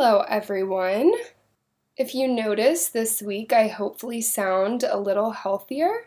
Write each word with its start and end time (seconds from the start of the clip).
Hello, 0.00 0.20
everyone. 0.28 1.12
If 1.96 2.14
you 2.14 2.28
notice 2.28 2.86
this 2.86 3.20
week, 3.20 3.52
I 3.52 3.66
hopefully 3.66 4.20
sound 4.20 4.84
a 4.84 4.96
little 4.96 5.32
healthier. 5.32 6.04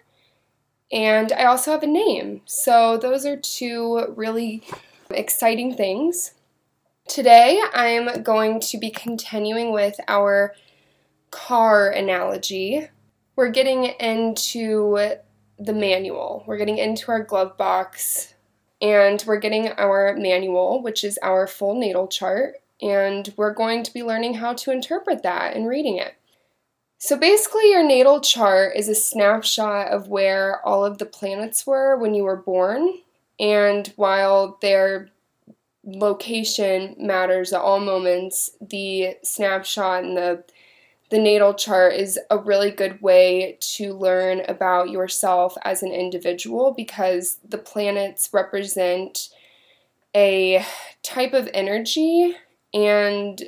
And 0.93 1.33
I 1.33 1.43
also 1.43 1.71
have 1.71 1.83
a 1.83 1.87
name. 1.87 2.39
So, 2.45 2.95
those 2.95 3.25
are 3.25 3.35
two 3.35 4.13
really 4.15 4.63
exciting 5.09 5.75
things. 5.75 6.35
Today, 7.09 7.61
I'm 7.73 8.23
going 8.23 8.61
to 8.61 8.77
be 8.77 8.91
continuing 8.91 9.73
with 9.73 9.99
our 10.07 10.55
car 11.29 11.89
analogy. 11.89 12.87
We're 13.35 13.51
getting 13.51 13.87
into 13.99 15.17
the 15.59 15.73
manual, 15.73 16.45
we're 16.47 16.57
getting 16.57 16.77
into 16.77 17.11
our 17.11 17.23
glove 17.23 17.57
box, 17.57 18.35
and 18.81 19.21
we're 19.27 19.39
getting 19.39 19.67
our 19.67 20.15
manual, 20.15 20.81
which 20.81 21.03
is 21.03 21.19
our 21.21 21.45
full 21.45 21.77
natal 21.77 22.07
chart 22.07 22.55
and 22.81 23.33
we're 23.37 23.53
going 23.53 23.83
to 23.83 23.93
be 23.93 24.03
learning 24.03 24.35
how 24.35 24.53
to 24.53 24.71
interpret 24.71 25.23
that 25.23 25.55
and 25.55 25.67
reading 25.67 25.97
it. 25.97 26.15
So 26.97 27.17
basically, 27.17 27.71
your 27.71 27.83
natal 27.83 28.21
chart 28.21 28.75
is 28.75 28.87
a 28.87 28.95
snapshot 28.95 29.87
of 29.87 30.07
where 30.07 30.65
all 30.65 30.85
of 30.85 30.99
the 30.99 31.05
planets 31.05 31.65
were 31.65 31.97
when 31.97 32.13
you 32.13 32.23
were 32.23 32.35
born, 32.35 32.99
and 33.39 33.91
while 33.95 34.59
their 34.61 35.09
location 35.83 36.95
matters 36.99 37.53
at 37.53 37.61
all 37.61 37.79
moments, 37.79 38.51
the 38.61 39.17
snapshot 39.23 40.03
and 40.03 40.15
the 40.15 40.43
the 41.09 41.19
natal 41.19 41.53
chart 41.53 41.93
is 41.93 42.17
a 42.29 42.37
really 42.37 42.71
good 42.71 43.01
way 43.01 43.57
to 43.59 43.93
learn 43.93 44.43
about 44.47 44.89
yourself 44.89 45.57
as 45.63 45.83
an 45.83 45.91
individual 45.91 46.71
because 46.71 47.37
the 47.47 47.57
planets 47.57 48.29
represent 48.31 49.27
a 50.15 50.65
type 51.03 51.33
of 51.33 51.49
energy 51.53 52.33
and 52.73 53.41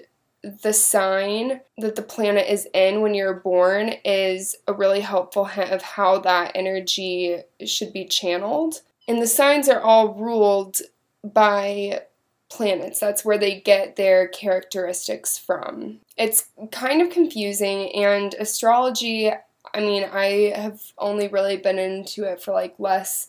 the 0.44 0.74
sign 0.74 1.62
that 1.78 1.96
the 1.96 2.02
planet 2.02 2.48
is 2.50 2.68
in 2.74 3.00
when 3.02 3.14
you're 3.14 3.34
born 3.34 3.94
is 4.04 4.58
a 4.68 4.74
really 4.74 5.00
helpful 5.00 5.46
hint 5.46 5.72
of 5.72 5.82
how 5.82 6.20
that 6.20 6.52
energy 6.54 7.38
should 7.66 7.94
be 7.94 8.06
channeled. 8.06 8.82
And 9.08 9.22
the 9.22 9.28
signs 9.28 9.70
are 9.70 9.80
all 9.80 10.14
ruled 10.14 10.82
by 11.24 12.02
planets. 12.50 13.00
That's 13.00 13.24
where 13.24 13.38
they 13.38 13.60
get 13.60 13.96
their 13.96 14.28
characteristics 14.28 15.38
from. 15.38 16.00
It's 16.18 16.50
kind 16.72 17.02
of 17.02 17.10
confusing, 17.10 17.94
and 17.96 18.34
astrology, 18.36 19.32
I 19.74 19.80
mean, 19.80 20.04
I 20.04 20.54
have 20.56 20.82
only 20.98 21.28
really 21.30 21.58
been 21.58 21.80
into 21.80 22.26
it 22.26 22.42
for 22.42 22.52
like 22.52 22.76
less 22.78 23.28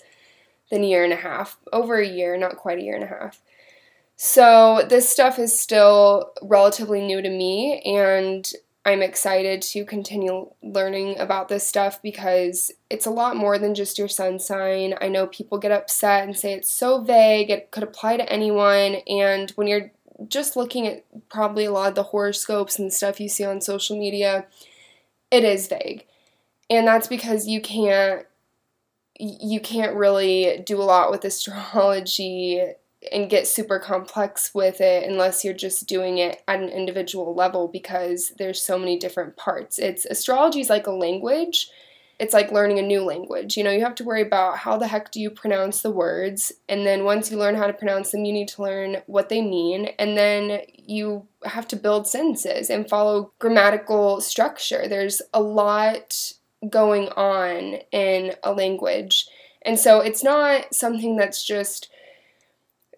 than 0.71 0.83
a 0.83 0.87
year 0.87 1.05
and 1.05 1.13
a 1.13 1.17
half, 1.17 1.57
over 1.73 1.97
a 1.97 2.09
year, 2.09 2.37
not 2.37 2.57
quite 2.57 2.79
a 2.79 2.83
year 2.83 2.97
and 2.97 3.05
a 3.05 3.09
half. 3.09 3.41
So, 4.17 4.87
this 4.89 5.09
stuff 5.09 5.39
is 5.39 5.59
still 5.59 6.33
relatively 6.41 7.01
new 7.03 7.21
to 7.21 7.29
me, 7.29 7.81
and 7.85 8.49
I'm 8.85 9.03
excited 9.03 9.61
to 9.63 9.85
continue 9.85 10.51
learning 10.63 11.19
about 11.19 11.49
this 11.49 11.67
stuff 11.67 12.01
because 12.03 12.71
it's 12.91 13.07
a 13.07 13.11
lot 13.11 13.37
more 13.37 13.59
than 13.59 13.75
just 13.75 13.99
your 13.99 14.09
sun 14.09 14.39
sign. 14.39 14.95
I 15.01 15.09
know 15.09 15.27
people 15.27 15.59
get 15.59 15.73
upset 15.73 16.25
and 16.25 16.37
say 16.37 16.53
it's 16.53 16.71
so 16.71 17.03
vague, 17.03 17.51
it 17.51 17.71
could 17.73 17.83
apply 17.83 18.17
to 18.19 18.33
anyone, 18.33 18.97
and 19.09 19.51
when 19.53 19.67
you're 19.67 19.91
just 20.29 20.57
looking 20.57 20.87
at 20.87 21.05
probably 21.29 21.65
a 21.65 21.73
lot 21.73 21.89
of 21.89 21.95
the 21.97 22.05
horoscopes 22.05 22.79
and 22.79 22.93
stuff 22.93 23.21
you 23.21 23.29
see 23.29 23.45
on 23.45 23.61
social 23.61 23.99
media, 23.99 24.47
it 25.31 25.43
is 25.45 25.67
vague. 25.67 26.07
And 26.71 26.87
that's 26.87 27.09
because 27.09 27.47
you 27.47 27.61
can't 27.61 28.27
you 29.19 29.61
can't 29.61 29.97
really 29.97 30.63
do 30.67 30.81
a 30.81 30.83
lot 30.83 31.11
with 31.11 31.25
astrology 31.25 32.63
and 33.13 33.31
get 33.31 33.47
super 33.47 33.79
complex 33.79 34.55
with 34.55 34.81
it 34.81 35.09
unless 35.09 35.45
you're 35.45 35.55
just 35.55 35.87
doing 35.87 36.19
it 36.19 36.43
at 36.49 36.61
an 36.61 36.69
individual 36.69 37.35
level 37.35 37.69
because 37.69 38.33
there's 38.39 38.61
so 38.61 38.79
many 38.79 38.99
different 38.99 39.37
parts. 39.37 39.79
It's 39.79 40.05
astrology 40.05 40.61
is 40.61 40.71
like 40.71 40.87
a 40.87 40.93
language. 40.93 41.69
It's 42.19 42.33
like 42.33 42.53
learning 42.53 42.79
a 42.79 42.83
new 42.83 43.03
language. 43.03 43.57
You 43.57 43.65
know, 43.65 43.73
you 43.73 43.81
have 43.81 43.97
to 43.97 44.05
worry 44.05 44.23
about 44.23 44.59
how 44.59 44.77
the 44.77 44.87
heck 44.87 45.11
do 45.11 45.21
you 45.21 45.31
pronounce 45.31 45.83
the 45.83 45.91
words, 45.91 46.53
and 46.69 46.87
then 46.87 47.05
once 47.05 47.31
you 47.31 47.37
learn 47.37 47.57
how 47.57 47.67
to 47.67 47.73
pronounce 47.73 48.13
them, 48.13 48.25
you 48.25 48.33
need 48.33 48.49
to 48.49 48.63
learn 48.63 48.99
what 49.07 49.29
they 49.29 49.43
mean, 49.43 49.87
and 49.99 50.17
then 50.17 50.61
you 50.77 51.27
have 51.45 51.67
to 51.69 51.77
build 51.77 52.07
sentences 52.07 52.71
and 52.71 52.89
follow 52.89 53.33
grammatical 53.41 54.21
structure. 54.21 54.87
There's 54.87 55.23
a 55.33 55.43
lot 55.43 56.35
going 56.71 57.09
on 57.11 57.81
in 57.91 58.35
a 58.43 58.53
language. 58.53 59.27
And 59.63 59.79
so 59.79 60.01
it's 60.01 60.23
not 60.23 60.75
something 60.75 61.17
that's 61.17 61.45
just 61.45 61.91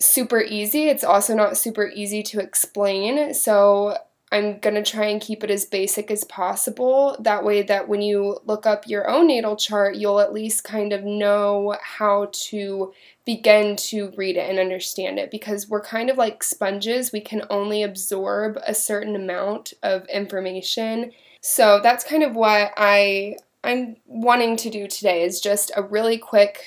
super 0.01 0.41
easy. 0.41 0.89
It's 0.89 1.05
also 1.05 1.35
not 1.35 1.57
super 1.57 1.89
easy 1.89 2.23
to 2.25 2.41
explain. 2.41 3.35
So 3.35 3.97
I'm 4.33 4.59
going 4.59 4.75
to 4.75 4.83
try 4.83 5.07
and 5.07 5.21
keep 5.21 5.45
it 5.45 5.51
as 5.51 5.65
basic 5.65 6.11
as 6.11 6.25
possible. 6.25 7.17
That 7.21 7.45
way, 7.45 7.63
that 7.63 7.89
when 7.89 8.03
you 8.03 8.41
look 8.45 8.67
up 8.67 8.87
your 8.87 9.09
own 9.09 9.29
natal 9.29 9.57
chart, 9.57 9.97
you'll 9.97 10.21
at 10.21 10.33
least 10.33 10.65
kind 10.65 10.93
of 10.93 11.05
know 11.05 11.77
how 11.81 12.31
to 12.33 12.93
begin 13.25 13.77
to 13.77 14.13
read 14.17 14.37
it 14.37 14.51
and 14.51 14.59
understand 14.59 15.19
it 15.19 15.31
because 15.31 15.69
we're 15.69 15.83
kind 15.83 16.11
of 16.11 16.17
like 16.17 16.43
sponges. 16.43 17.13
We 17.13 17.21
can 17.21 17.43
only 17.51 17.83
absorb 17.83 18.59
a 18.67 18.75
certain 18.75 19.15
amount 19.15 19.75
of 19.83 20.07
information. 20.07 21.13
So 21.41 21.79
that's 21.81 22.05
kind 22.05 22.25
of 22.25 22.35
what 22.35 22.73
I 22.77 23.37
I'm 23.63 23.97
wanting 24.07 24.57
to 24.59 24.71
do 24.71 24.87
today 24.87 25.23
is 25.23 25.41
just 25.41 25.73
a 25.77 25.83
really 25.83 26.19
quick 26.19 26.65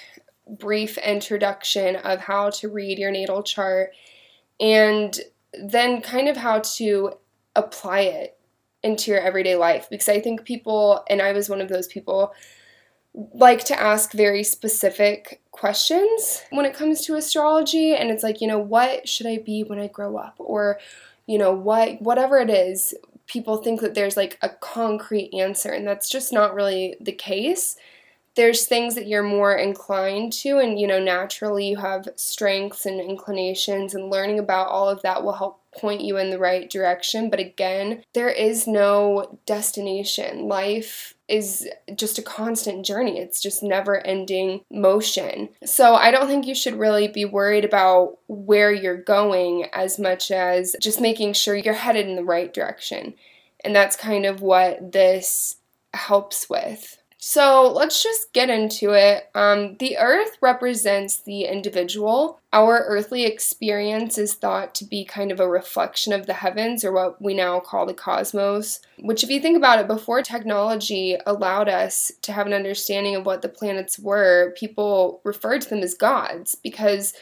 brief 0.58 0.98
introduction 0.98 1.96
of 1.98 2.22
how 2.22 2.50
to 2.50 2.70
read 2.70 2.98
your 2.98 3.12
natal 3.12 3.44
chart 3.44 3.92
and 4.60 5.20
then 5.54 6.02
kind 6.02 6.28
of 6.28 6.38
how 6.38 6.60
to 6.60 7.14
apply 7.56 8.02
it 8.02 8.38
into 8.84 9.12
your 9.12 9.20
everyday 9.20 9.56
life. 9.56 9.88
Because 9.90 10.10
I 10.10 10.20
think 10.20 10.46
people, 10.46 11.04
and 11.10 11.22
I 11.22 11.34
was 11.34 11.50
one 11.50 11.62
of 11.62 11.70
those 11.70 11.88
people, 11.88 12.34
like 13.14 13.64
to 13.66 13.80
ask 13.80 14.12
very 14.14 14.44
specific 14.44 15.42
questions 15.52 16.44
when 16.52 16.66
it 16.66 16.76
comes 16.76 17.02
to 17.06 17.16
astrology. 17.16 17.96
And 17.96 18.10
it's 18.12 18.24
like, 18.24 18.42
you 18.42 18.48
know, 18.48 18.60
what 18.60 19.10
should 19.10 19.28
I 19.28 19.40
be 19.40 19.64
when 19.64 19.80
I 19.80 19.88
grow 19.88 20.18
up? 20.18 20.36
Or 20.38 20.80
you 21.26 21.38
know, 21.38 21.54
what 21.54 22.02
whatever 22.02 22.40
it 22.40 22.50
is, 22.50 22.96
people 23.28 23.58
think 23.58 23.82
that 23.82 23.94
there's 23.94 24.18
like 24.18 24.40
a 24.42 24.50
concrete 24.50 25.32
answer 25.32 25.72
and 25.72 25.88
that's 25.88 26.10
just 26.10 26.34
not 26.34 26.56
really 26.56 26.96
the 27.00 27.12
case 27.12 27.76
there's 28.40 28.66
things 28.66 28.96
that 28.96 29.06
you're 29.06 29.22
more 29.22 29.54
inclined 29.54 30.32
to 30.32 30.60
and 30.60 30.80
you 30.80 30.88
know 30.88 30.98
naturally 30.98 31.68
you 31.68 31.76
have 31.76 32.08
strengths 32.16 32.86
and 32.86 33.02
inclinations 33.02 33.94
and 33.94 34.10
learning 34.10 34.40
about 34.40 34.70
all 34.70 34.88
of 34.88 35.02
that 35.02 35.26
will 35.26 35.34
help 35.34 35.62
point 35.78 36.00
you 36.00 36.16
in 36.16 36.30
the 36.30 36.40
right 36.40 36.70
direction 36.70 37.30
but 37.30 37.40
again 37.40 38.02
there 38.14 38.30
is 38.30 38.66
no 38.66 39.40
destination 39.46 40.48
life 40.48 41.16
is 41.28 41.68
just 41.96 42.18
a 42.18 42.24
constant 42.24 42.84
journey. 42.84 43.20
It's 43.20 43.40
just 43.40 43.62
never 43.62 44.06
ending 44.06 44.62
motion. 44.72 45.50
So 45.64 45.94
I 45.94 46.10
don't 46.10 46.26
think 46.26 46.48
you 46.48 46.56
should 46.56 46.74
really 46.74 47.08
be 47.08 47.24
worried 47.24 47.64
about 47.64 48.18
where 48.28 48.74
you're 48.74 48.98
going 48.98 49.66
as 49.72 50.00
much 50.00 50.32
as 50.32 50.76
just 50.82 51.00
making 51.00 51.34
sure 51.34 51.56
you're 51.56 51.76
headed 51.76 52.08
in 52.08 52.16
the 52.16 52.24
right 52.24 52.52
direction. 52.52 53.14
And 53.64 53.76
that's 53.76 53.96
kind 53.96 54.26
of 54.26 54.42
what 54.42 54.92
this 54.92 55.58
helps 55.94 56.50
with. 56.50 56.99
So 57.22 57.70
let's 57.70 58.02
just 58.02 58.32
get 58.32 58.50
into 58.50 58.94
it. 58.94 59.30
Um, 59.36 59.76
the 59.80 59.98
earth 59.98 60.38
represents 60.40 61.18
the 61.18 61.44
individual. 61.44 62.40
Our 62.54 62.86
earthly 62.88 63.26
experience 63.26 64.18
is 64.18 64.36
thought 64.36 64.74
to 64.76 64.86
be 64.86 65.04
kind 65.04 65.30
of 65.30 65.42
a 65.42 65.50
reflection 65.50 66.14
of 66.14 66.28
the 66.28 66.34
heavens, 66.34 66.86
or 66.86 66.94
what 66.94 67.22
we 67.22 67.34
now 67.34 67.60
call 67.60 67.86
the 67.86 67.94
cosmos. 67.94 68.80
Which, 69.00 69.22
if 69.22 69.30
you 69.30 69.42
think 69.42 69.58
about 69.58 69.80
it, 69.80 69.88
before 69.88 70.22
technology 70.24 71.18
allowed 71.26 71.68
us 71.68 72.10
to 72.22 72.32
have 72.32 72.48
an 72.48 72.54
understanding 72.54 73.18
of 73.18 73.26
what 73.26 73.42
the 73.42 73.50
planets 73.50 74.00
were, 74.00 74.54
people 74.58 75.20
referred 75.26 75.60
to 75.64 75.70
them 75.70 75.80
as 75.80 75.96
gods 75.96 76.56
because 76.56 77.14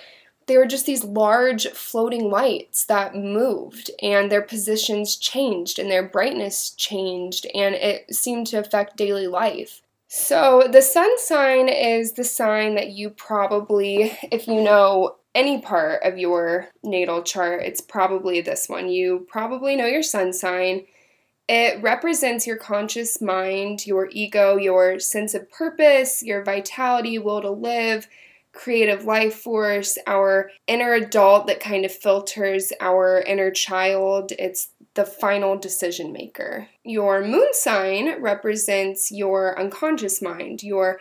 they 0.45 0.57
were 0.57 0.67
just 0.67 0.85
these 0.85 1.03
large 1.03 1.67
floating 1.69 2.29
lights 2.29 2.85
that 2.85 3.15
moved 3.15 3.89
and 4.03 4.31
their 4.31 4.43
positions 4.43 5.15
changed 5.15 5.79
and 5.79 5.89
their 5.89 6.07
brightness 6.07 6.69
changed 6.69 7.47
and 7.55 7.73
it 7.73 8.15
seemed 8.15 8.45
to 8.47 8.57
affect 8.57 8.95
daily 8.95 9.27
life. 9.27 9.81
So, 10.09 10.67
the 10.71 10.81
sun 10.81 11.19
sign 11.19 11.67
is 11.67 12.13
the 12.13 12.23
sign 12.23 12.75
that 12.75 12.91
you 12.91 13.09
probably, 13.09 14.17
if 14.31 14.47
you 14.47 14.61
know 14.61 15.17
any 15.35 15.59
part 15.61 16.01
of 16.03 16.17
your 16.17 16.69
natal 16.81 17.23
chart, 17.23 17.61
it's 17.63 17.81
probably 17.81 18.41
this 18.41 18.69
one. 18.69 18.89
You 18.89 19.27
probably 19.29 19.75
know 19.75 19.85
your 19.85 20.03
sun 20.03 20.31
sign. 20.31 20.85
It 21.49 21.81
represents 21.81 22.47
your 22.47 22.57
conscious 22.57 23.21
mind, 23.21 23.85
your 23.85 24.09
ego, 24.11 24.57
your 24.57 24.99
sense 24.99 25.33
of 25.33 25.49
purpose, 25.51 26.23
your 26.23 26.43
vitality, 26.43 27.19
will 27.19 27.41
to 27.41 27.51
live, 27.51 28.07
creative 28.53 29.05
life 29.05 29.35
force, 29.35 29.97
our 30.07 30.49
inner 30.67 30.93
adult 30.93 31.47
that 31.47 31.59
kind 31.59 31.85
of 31.85 31.91
filters 31.91 32.73
our 32.81 33.21
inner 33.21 33.51
child. 33.51 34.31
It's 34.39 34.69
the 34.97 35.05
final 35.05 35.55
decision 35.55 36.11
maker. 36.11 36.67
Your 36.83 37.23
moon 37.23 37.49
sign 37.53 38.19
represents 38.19 39.11
your 39.11 39.57
unconscious 39.57 40.23
mind, 40.23 40.63
your 40.63 40.99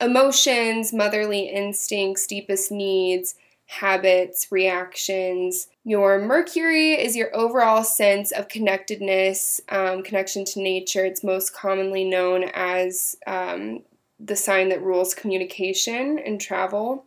emotions, 0.00 0.92
motherly 0.92 1.50
instincts, 1.50 2.26
deepest 2.26 2.72
needs, 2.72 3.34
habits, 3.66 4.50
reactions. 4.50 5.68
Your 5.84 6.18
Mercury 6.18 6.92
is 6.92 7.14
your 7.14 7.34
overall 7.36 7.84
sense 7.84 8.32
of 8.32 8.48
connectedness, 8.48 9.60
um, 9.68 10.02
connection 10.02 10.46
to 10.46 10.60
nature. 10.60 11.04
It's 11.04 11.22
most 11.22 11.54
commonly 11.54 12.04
known 12.04 12.44
as 12.54 13.16
um, 13.26 13.82
the 14.18 14.36
sign 14.36 14.70
that 14.70 14.82
rules 14.82 15.12
communication 15.14 16.18
and 16.18 16.40
travel. 16.40 17.04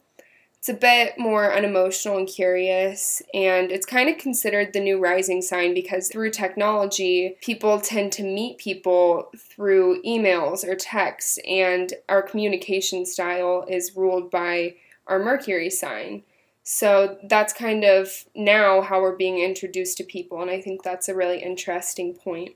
It's 0.60 0.68
a 0.68 0.74
bit 0.74 1.18
more 1.18 1.54
unemotional 1.54 2.18
and 2.18 2.28
curious, 2.28 3.22
and 3.34 3.72
it's 3.72 3.86
kind 3.86 4.10
of 4.10 4.18
considered 4.18 4.74
the 4.74 4.82
new 4.82 5.00
rising 5.00 5.42
sign 5.42 5.74
because 5.74 6.10
through 6.10 6.32
technology, 6.32 7.38
people 7.42 7.80
tend 7.80 8.12
to 8.14 8.24
meet 8.24 8.58
people 8.58 9.32
through 9.38 10.02
emails 10.04 10.68
or 10.68 10.76
texts, 10.76 11.40
and 11.48 11.94
our 12.10 12.22
communication 12.22 13.06
style 13.06 13.66
is 13.70 13.96
ruled 13.96 14.30
by 14.30 14.76
our 15.08 15.18
Mercury 15.18 15.70
sign. 15.70 16.24
So 16.64 17.18
that's 17.24 17.54
kind 17.54 17.86
of 17.86 18.26
now 18.36 18.82
how 18.82 19.00
we're 19.00 19.16
being 19.16 19.40
introduced 19.40 19.96
to 20.00 20.04
people, 20.04 20.42
and 20.42 20.52
I 20.52 20.60
think 20.60 20.84
that's 20.84 21.08
a 21.08 21.16
really 21.16 21.42
interesting 21.42 22.14
point. 22.14 22.56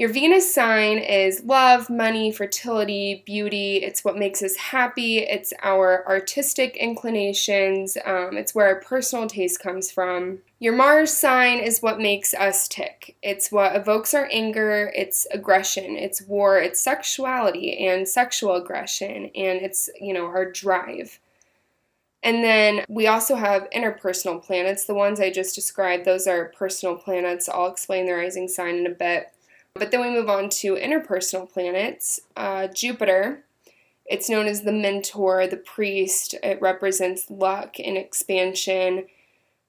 Your 0.00 0.08
Venus 0.08 0.54
sign 0.54 0.96
is 0.96 1.44
love, 1.44 1.90
money, 1.90 2.32
fertility, 2.32 3.22
beauty. 3.26 3.82
It's 3.82 4.02
what 4.02 4.16
makes 4.16 4.42
us 4.42 4.56
happy. 4.56 5.18
It's 5.18 5.52
our 5.62 6.08
artistic 6.08 6.74
inclinations. 6.78 7.98
Um, 8.06 8.38
it's 8.38 8.54
where 8.54 8.68
our 8.68 8.80
personal 8.80 9.26
taste 9.26 9.60
comes 9.60 9.90
from. 9.90 10.38
Your 10.58 10.72
Mars 10.72 11.12
sign 11.12 11.58
is 11.58 11.82
what 11.82 12.00
makes 12.00 12.32
us 12.32 12.66
tick. 12.66 13.14
It's 13.22 13.52
what 13.52 13.76
evokes 13.76 14.14
our 14.14 14.26
anger, 14.32 14.90
it's 14.96 15.26
aggression, 15.32 15.96
it's 15.96 16.22
war, 16.22 16.58
it's 16.58 16.80
sexuality 16.80 17.86
and 17.86 18.08
sexual 18.08 18.54
aggression, 18.54 19.30
and 19.34 19.60
it's, 19.60 19.90
you 20.00 20.14
know, 20.14 20.24
our 20.24 20.50
drive. 20.50 21.20
And 22.22 22.42
then 22.42 22.86
we 22.88 23.06
also 23.06 23.34
have 23.34 23.68
interpersonal 23.68 24.42
planets. 24.42 24.86
The 24.86 24.94
ones 24.94 25.20
I 25.20 25.30
just 25.30 25.54
described, 25.54 26.06
those 26.06 26.26
are 26.26 26.54
personal 26.56 26.96
planets. 26.96 27.50
I'll 27.50 27.70
explain 27.70 28.06
the 28.06 28.14
rising 28.14 28.48
sign 28.48 28.76
in 28.76 28.86
a 28.86 28.94
bit. 28.94 29.30
But 29.80 29.92
then 29.92 30.02
we 30.02 30.10
move 30.10 30.28
on 30.28 30.50
to 30.50 30.74
interpersonal 30.74 31.50
planets. 31.50 32.20
Uh, 32.36 32.66
Jupiter, 32.66 33.44
it's 34.04 34.28
known 34.28 34.46
as 34.46 34.60
the 34.60 34.72
mentor, 34.72 35.46
the 35.46 35.56
priest. 35.56 36.34
It 36.42 36.60
represents 36.60 37.30
luck 37.30 37.76
and 37.82 37.96
expansion. 37.96 39.06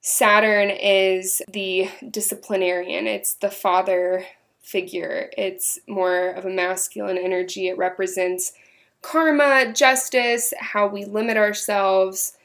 Saturn 0.02 0.68
is 0.68 1.40
the 1.50 1.88
disciplinarian, 2.10 3.06
it's 3.06 3.32
the 3.32 3.50
father 3.50 4.26
figure. 4.60 5.30
It's 5.38 5.78
more 5.88 6.28
of 6.28 6.44
a 6.44 6.50
masculine 6.50 7.16
energy. 7.16 7.68
It 7.68 7.78
represents 7.78 8.52
karma, 9.00 9.72
justice, 9.72 10.52
how 10.60 10.88
we 10.88 11.06
limit 11.06 11.38
ourselves. 11.38 12.36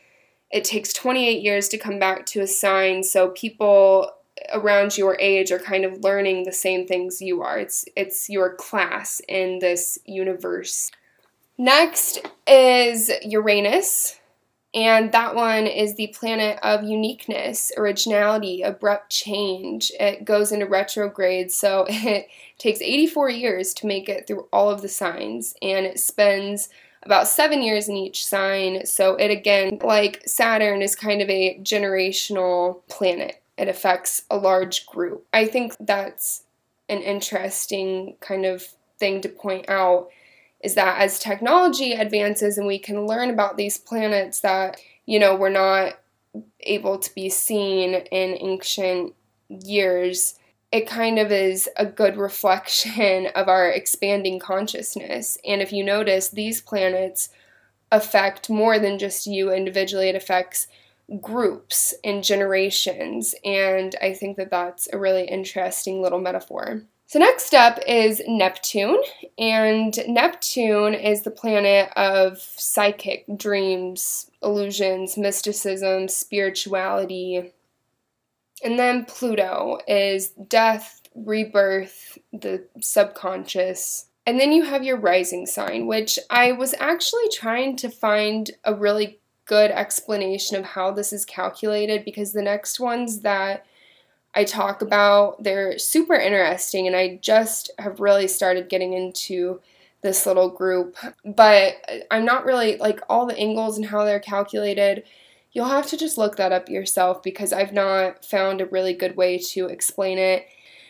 It 0.51 0.63
takes 0.63 0.93
28 0.93 1.41
years 1.41 1.67
to 1.67 1.77
come 1.77 1.99
back 1.99 2.25
to 2.27 2.39
a 2.39 2.47
sign, 2.47 3.03
so 3.03 3.27
people 3.29 4.11
around 4.53 4.97
your 4.97 5.17
age 5.19 5.51
are 5.51 5.59
kind 5.59 5.85
of 5.85 6.03
learning 6.03 6.43
the 6.43 6.51
same 6.51 6.87
things 6.87 7.21
you 7.21 7.41
are. 7.41 7.57
It's 7.57 7.85
it's 7.95 8.29
your 8.29 8.55
class 8.55 9.21
in 9.27 9.59
this 9.59 9.99
universe. 10.05 10.91
Next 11.57 12.21
is 12.47 13.11
Uranus, 13.23 14.19
and 14.73 15.11
that 15.11 15.33
one 15.33 15.65
is 15.65 15.95
the 15.95 16.13
planet 16.15 16.59
of 16.61 16.83
uniqueness, 16.83 17.71
originality, 17.77 18.61
abrupt 18.61 19.09
change. 19.09 19.91
It 19.99 20.23
goes 20.23 20.51
into 20.51 20.67
retrograde, 20.67 21.51
so 21.51 21.85
it 21.89 22.27
takes 22.59 22.81
84 22.81 23.29
years 23.31 23.73
to 23.75 23.87
make 23.87 24.07
it 24.07 24.27
through 24.27 24.47
all 24.53 24.69
of 24.69 24.81
the 24.81 24.87
signs, 24.87 25.55
and 25.61 25.85
it 25.85 25.99
spends 25.99 26.69
about 27.03 27.27
seven 27.27 27.61
years 27.61 27.87
in 27.87 27.95
each 27.95 28.25
sign. 28.25 28.85
So 28.85 29.15
it 29.15 29.31
again, 29.31 29.79
like 29.81 30.21
Saturn, 30.27 30.81
is 30.81 30.95
kind 30.95 31.21
of 31.21 31.29
a 31.29 31.57
generational 31.59 32.81
planet 32.87 33.41
it 33.57 33.67
affects 33.67 34.23
a 34.29 34.37
large 34.37 34.85
group. 34.85 35.25
I 35.33 35.45
think 35.45 35.75
that's 35.79 36.43
an 36.89 37.01
interesting 37.01 38.15
kind 38.19 38.45
of 38.45 38.67
thing 38.99 39.21
to 39.21 39.29
point 39.29 39.69
out 39.69 40.09
is 40.63 40.75
that 40.75 40.99
as 40.99 41.19
technology 41.19 41.93
advances 41.93 42.57
and 42.57 42.65
we 42.65 42.79
can 42.79 43.05
learn 43.05 43.29
about 43.29 43.57
these 43.57 43.77
planets 43.77 44.39
that, 44.41 44.79
you 45.05 45.19
know, 45.19 45.35
were 45.35 45.49
not 45.49 45.99
able 46.61 46.97
to 46.97 47.13
be 47.13 47.29
seen 47.29 47.93
in 47.93 48.37
ancient 48.39 49.13
years, 49.49 50.35
it 50.71 50.87
kind 50.87 51.19
of 51.19 51.31
is 51.31 51.69
a 51.77 51.85
good 51.85 52.17
reflection 52.27 53.27
of 53.35 53.47
our 53.47 53.69
expanding 53.69 54.39
consciousness. 54.39 55.37
And 55.45 55.61
if 55.61 55.71
you 55.71 55.83
notice, 55.83 56.29
these 56.29 56.61
planets 56.61 57.29
affect 57.91 58.49
more 58.49 58.79
than 58.79 58.99
just 58.99 59.27
you 59.27 59.51
individually, 59.51 60.09
it 60.09 60.15
affects 60.15 60.67
groups 61.21 61.93
and 62.03 62.23
generations. 62.23 63.33
And 63.43 63.95
I 64.01 64.13
think 64.13 64.37
that 64.37 64.51
that's 64.51 64.87
a 64.91 64.97
really 64.97 65.25
interesting 65.25 66.01
little 66.01 66.19
metaphor. 66.19 66.83
So, 67.09 67.19
next 67.19 67.53
up 67.53 67.79
is 67.87 68.21
Neptune, 68.27 69.01
and 69.37 69.97
Neptune 70.09 70.93
is 70.93 71.21
the 71.21 71.31
planet 71.31 71.89
of 71.95 72.37
psychic 72.39 73.23
dreams, 73.37 74.29
illusions, 74.43 75.17
mysticism, 75.17 76.09
spirituality. 76.09 77.53
And 78.61 78.77
then 78.77 79.05
Pluto 79.05 79.79
is 79.87 80.31
death, 80.31 81.01
rebirth, 81.15 82.17
the 82.33 82.65
subconscious. 82.81 84.07
And 84.25 84.37
then 84.37 84.51
you 84.51 84.63
have 84.63 84.83
your 84.83 84.97
rising 84.97 85.45
sign, 85.45 85.87
which 85.87 86.19
I 86.29 86.51
was 86.51 86.75
actually 86.77 87.29
trying 87.31 87.77
to 87.77 87.89
find 87.89 88.51
a 88.65 88.75
really 88.75 89.19
good 89.47 89.71
explanation 89.71 90.57
of 90.57 90.65
how 90.65 90.91
this 90.91 91.11
is 91.11 91.25
calculated 91.25 92.05
because 92.05 92.33
the 92.33 92.41
next 92.41 92.79
ones 92.79 93.21
that 93.21 93.65
I 94.35 94.43
talk 94.43 94.83
about, 94.83 95.43
they're 95.43 95.79
super 95.79 96.13
interesting, 96.13 96.85
and 96.85 96.95
I 96.95 97.17
just 97.23 97.71
have 97.79 97.99
really 97.99 98.27
started 98.27 98.69
getting 98.69 98.93
into 98.93 99.61
this 100.01 100.27
little 100.27 100.49
group. 100.49 100.95
But 101.25 102.05
I'm 102.11 102.25
not 102.25 102.45
really 102.45 102.77
like 102.77 102.99
all 103.09 103.25
the 103.25 103.37
angles 103.37 103.77
and 103.77 103.87
how 103.87 104.05
they're 104.05 104.19
calculated. 104.19 105.05
You'll 105.53 105.65
have 105.65 105.87
to 105.87 105.97
just 105.97 106.19
look 106.19 106.35
that 106.35 106.51
up 106.51 106.69
yourself 106.69 107.23
because 107.23 107.51
I've 107.51 107.73
not 107.73 108.23
found 108.23 108.61
a 108.61 108.67
really 108.67 108.93
good 108.93 109.17
way 109.17 109.39
to 109.53 109.65
explain 109.67 110.19
it. 110.19 110.45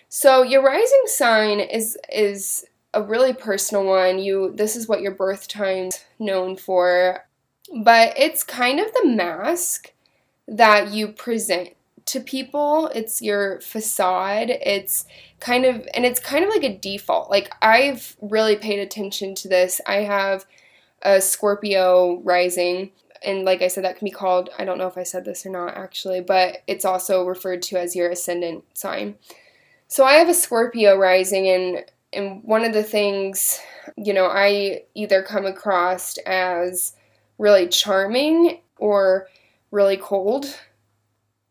So 0.10 0.42
your 0.42 0.64
rising 0.64 1.04
sign 1.06 1.60
is 1.60 1.98
is 2.12 2.66
a 2.94 3.02
really 3.02 3.34
personal 3.34 3.86
one. 3.86 4.20
You 4.20 4.52
this 4.56 4.76
is 4.76 4.88
what 4.88 5.02
your 5.02 5.14
birth 5.14 5.48
time's 5.48 6.04
known 6.20 6.58
for 6.58 7.27
but 7.76 8.14
it's 8.18 8.44
kind 8.44 8.80
of 8.80 8.94
the 8.94 9.06
mask 9.06 9.94
that 10.48 10.92
you 10.92 11.10
present 11.10 11.70
to 12.06 12.20
people. 12.20 12.88
It's 12.96 13.22
your 13.22 13.60
facade. 13.60 14.50
It's 14.50 15.06
kind 15.40 15.66
of, 15.66 15.88
and 15.94 16.06
it's 16.06 16.20
kind 16.20 16.44
of 16.46 16.50
like 16.50 16.64
a 16.64 16.78
default. 16.78 17.30
Like, 17.30 17.54
I've 17.62 18.16
really 18.22 18.56
paid 18.56 18.80
attention 18.80 19.36
to 19.36 19.48
this. 19.48 19.82
I 19.86 19.98
have 19.98 20.46
a 21.02 21.22
Scorpio 21.22 22.22
rising. 22.22 22.92
And 23.24 23.44
like 23.46 23.62
I 23.62 23.68
said, 23.68 23.84
that 23.84 23.98
can 23.98 24.06
be 24.06 24.12
called, 24.12 24.50
I 24.58 24.64
don't 24.64 24.78
know 24.78 24.88
if 24.88 24.98
I 24.98 25.04
said 25.04 25.26
this 25.26 25.46
or 25.46 25.50
not 25.50 25.76
actually, 25.76 26.22
but 26.22 26.64
it's 26.68 26.86
also 26.86 27.26
referred 27.26 27.62
to 27.64 27.78
as 27.78 27.96
your 27.96 28.10
ascendant 28.10 28.64
sign. 28.74 29.16
So 29.88 30.04
I 30.06 30.14
have 30.14 30.30
a 30.30 30.34
Scorpio 30.34 30.98
rising, 30.98 31.48
and, 31.48 31.86
and 32.12 32.44
one 32.44 32.66
of 32.66 32.74
the 32.74 32.84
things, 32.84 33.60
you 33.96 34.14
know, 34.14 34.28
I 34.28 34.84
either 34.96 35.24
come 35.24 35.46
across 35.46 36.18
as 36.26 36.94
really 37.38 37.68
charming 37.68 38.62
or 38.78 39.28
really 39.72 39.98
cold. 39.98 40.60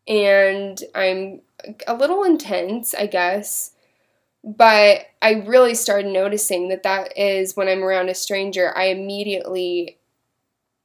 And 0.09 0.81
I'm 0.95 1.41
a 1.87 1.95
little 1.95 2.23
intense, 2.23 2.95
I 2.95 3.07
guess. 3.07 3.73
But 4.45 5.07
I 5.21 5.43
really 5.47 5.75
started 5.75 6.13
noticing 6.13 6.69
that 6.69 6.85
that 6.85 7.19
is 7.19 7.57
when 7.57 7.69
I'm 7.69 7.83
around 7.83 8.09
a 8.09 8.15
stranger, 8.15 8.73
I 8.77 8.85
immediately 8.85 9.99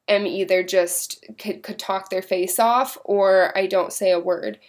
am 0.08 0.26
either 0.26 0.64
just 0.64 1.24
could, 1.38 1.62
could 1.62 1.78
talk 1.78 2.10
their 2.10 2.24
face 2.24 2.58
off 2.58 2.98
or 3.04 3.56
I 3.56 3.68
don't 3.68 3.94
say 3.94 4.12
a 4.12 4.20
word. 4.20 4.60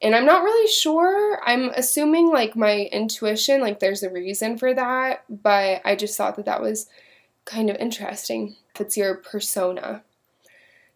And 0.00 0.14
I'm 0.14 0.26
not 0.26 0.44
really 0.44 0.70
sure. 0.70 1.40
I'm 1.44 1.70
assuming 1.70 2.28
like 2.28 2.54
my 2.54 2.88
intuition, 2.92 3.60
like 3.60 3.80
there's 3.80 4.02
a 4.02 4.10
reason 4.10 4.58
for 4.58 4.72
that, 4.74 5.24
but 5.28 5.80
I 5.84 5.96
just 5.96 6.16
thought 6.16 6.36
that 6.36 6.44
that 6.44 6.62
was 6.62 6.86
kind 7.44 7.70
of 7.70 7.76
interesting 7.76 8.56
it's 8.80 8.96
your 8.96 9.14
persona. 9.14 10.02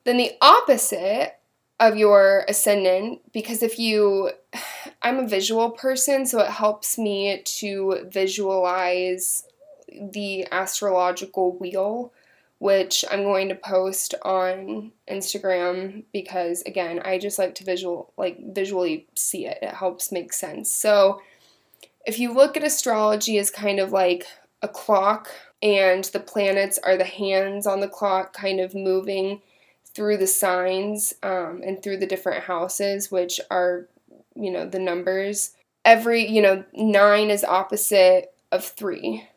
Then 0.04 0.16
the 0.16 0.32
opposite 0.40 1.38
of 1.78 1.96
your 1.96 2.44
ascendant, 2.48 3.20
because 3.32 3.62
if 3.62 3.78
you, 3.78 4.30
I'm 5.02 5.18
a 5.18 5.28
visual 5.28 5.70
person, 5.70 6.26
so 6.26 6.40
it 6.40 6.50
helps 6.50 6.96
me 6.96 7.42
to 7.44 8.06
visualize 8.08 9.44
the 10.00 10.46
astrological 10.50 11.56
wheel, 11.56 12.12
which 12.58 13.04
I'm 13.10 13.24
going 13.24 13.48
to 13.48 13.54
post 13.54 14.14
on 14.22 14.92
Instagram 15.10 16.04
because 16.12 16.62
again, 16.62 17.00
I 17.04 17.18
just 17.18 17.38
like 17.38 17.56
to 17.56 17.64
visual 17.64 18.12
like 18.16 18.38
visually 18.54 19.06
see 19.14 19.46
it. 19.46 19.58
It 19.60 19.74
helps 19.74 20.12
make 20.12 20.32
sense. 20.32 20.72
So 20.72 21.20
if 22.06 22.18
you 22.18 22.32
look 22.32 22.56
at 22.56 22.64
astrology 22.64 23.38
as 23.38 23.50
kind 23.50 23.80
of 23.80 23.92
like 23.92 24.26
a 24.62 24.68
clock 24.68 25.28
and 25.62 26.04
the 26.04 26.20
planets 26.20 26.78
are 26.82 26.96
the 26.96 27.04
hands 27.04 27.66
on 27.66 27.80
the 27.80 27.88
clock 27.88 28.32
kind 28.32 28.60
of 28.60 28.74
moving 28.74 29.40
through 29.94 30.16
the 30.16 30.26
signs 30.26 31.14
um, 31.22 31.62
and 31.64 31.82
through 31.82 31.98
the 31.98 32.06
different 32.06 32.44
houses, 32.44 33.10
which 33.10 33.40
are, 33.50 33.86
you 34.34 34.50
know, 34.50 34.66
the 34.66 34.78
numbers. 34.78 35.52
Every, 35.84 36.26
you 36.26 36.42
know, 36.42 36.64
nine 36.74 37.30
is 37.30 37.44
opposite 37.44 38.32
of 38.50 38.64
three. 38.64 39.28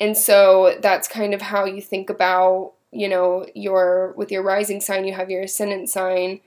And 0.00 0.16
so 0.16 0.78
that's 0.80 1.08
kind 1.08 1.34
of 1.34 1.42
how 1.42 1.64
you 1.64 1.80
think 1.80 2.10
about, 2.10 2.72
you 2.92 3.08
know, 3.08 3.46
your, 3.54 4.14
with 4.16 4.30
your 4.30 4.42
rising 4.42 4.80
sign, 4.80 5.04
you 5.04 5.14
have 5.14 5.30
your 5.30 5.42
ascendant 5.42 5.90
sign, 5.90 6.40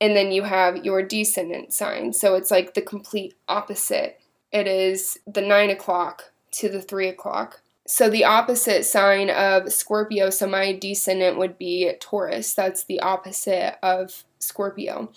and 0.00 0.16
then 0.16 0.30
you 0.32 0.44
have 0.44 0.84
your 0.84 1.02
descendant 1.02 1.72
sign. 1.72 2.12
So 2.12 2.34
it's 2.34 2.50
like 2.50 2.74
the 2.74 2.82
complete 2.82 3.34
opposite. 3.48 4.20
It 4.52 4.66
is 4.66 5.18
the 5.26 5.42
nine 5.42 5.70
o'clock 5.70 6.32
to 6.52 6.68
the 6.68 6.82
three 6.82 7.08
o'clock. 7.08 7.60
So 7.90 8.10
the 8.10 8.26
opposite 8.26 8.84
sign 8.84 9.30
of 9.30 9.72
Scorpio, 9.72 10.28
so 10.28 10.46
my 10.46 10.74
descendant 10.74 11.38
would 11.38 11.56
be 11.56 11.90
Taurus. 12.00 12.52
That's 12.52 12.84
the 12.84 13.00
opposite 13.00 13.78
of 13.82 14.24
Scorpio. 14.38 15.10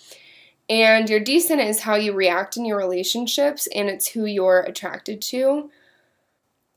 And 0.70 1.10
your 1.10 1.20
descendant 1.20 1.68
is 1.68 1.80
how 1.80 1.96
you 1.96 2.14
react 2.14 2.56
in 2.56 2.64
your 2.64 2.78
relationships 2.78 3.68
and 3.74 3.90
it's 3.90 4.08
who 4.08 4.24
you're 4.24 4.60
attracted 4.60 5.20
to. 5.20 5.70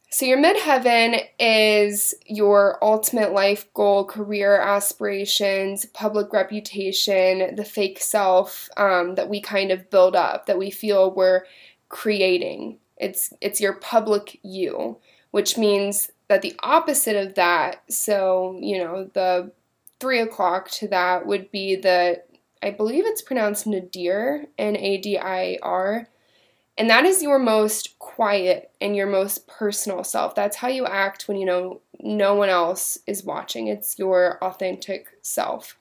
So, 0.09 0.25
your 0.25 0.37
midheaven 0.37 1.21
is 1.39 2.13
your 2.25 2.77
ultimate 2.83 3.31
life 3.31 3.73
goal, 3.73 4.03
career 4.03 4.59
aspirations, 4.59 5.85
public 5.85 6.33
reputation, 6.33 7.55
the 7.55 7.63
fake 7.63 8.01
self 8.01 8.67
um, 8.75 9.15
that 9.15 9.29
we 9.29 9.39
kind 9.39 9.71
of 9.71 9.89
build 9.89 10.17
up, 10.17 10.45
that 10.47 10.57
we 10.57 10.71
feel 10.71 11.15
we're 11.15 11.45
creating. 11.87 12.79
It's, 12.97 13.31
it's 13.39 13.61
your 13.61 13.73
public 13.73 14.39
you, 14.43 14.97
which 15.35 15.57
means 15.57 16.11
that 16.29 16.41
the 16.41 16.55
opposite 16.63 17.17
of 17.17 17.35
that, 17.35 17.83
so, 17.91 18.57
you 18.61 18.77
know, 18.77 19.09
the 19.13 19.51
three 19.99 20.21
o'clock 20.21 20.69
to 20.69 20.87
that 20.87 21.25
would 21.25 21.51
be 21.51 21.75
the, 21.75 22.21
I 22.63 22.71
believe 22.71 23.05
it's 23.05 23.21
pronounced 23.21 23.67
nadir, 23.67 24.45
N 24.57 24.77
A 24.77 24.97
D 24.97 25.17
I 25.17 25.57
R 25.61 26.07
and 26.77 26.89
that 26.89 27.05
is 27.05 27.23
your 27.23 27.39
most 27.39 27.97
quiet 27.99 28.71
and 28.81 28.95
your 28.95 29.07
most 29.07 29.47
personal 29.47 30.03
self. 30.03 30.35
That's 30.35 30.57
how 30.57 30.67
you 30.67 30.85
act 30.85 31.27
when 31.27 31.37
you 31.37 31.45
know 31.45 31.81
no 32.01 32.35
one 32.35 32.49
else 32.49 32.97
is 33.07 33.23
watching. 33.23 33.67
It's 33.67 33.97
your 33.97 34.37
authentic 34.43 35.07
self. 35.21 35.77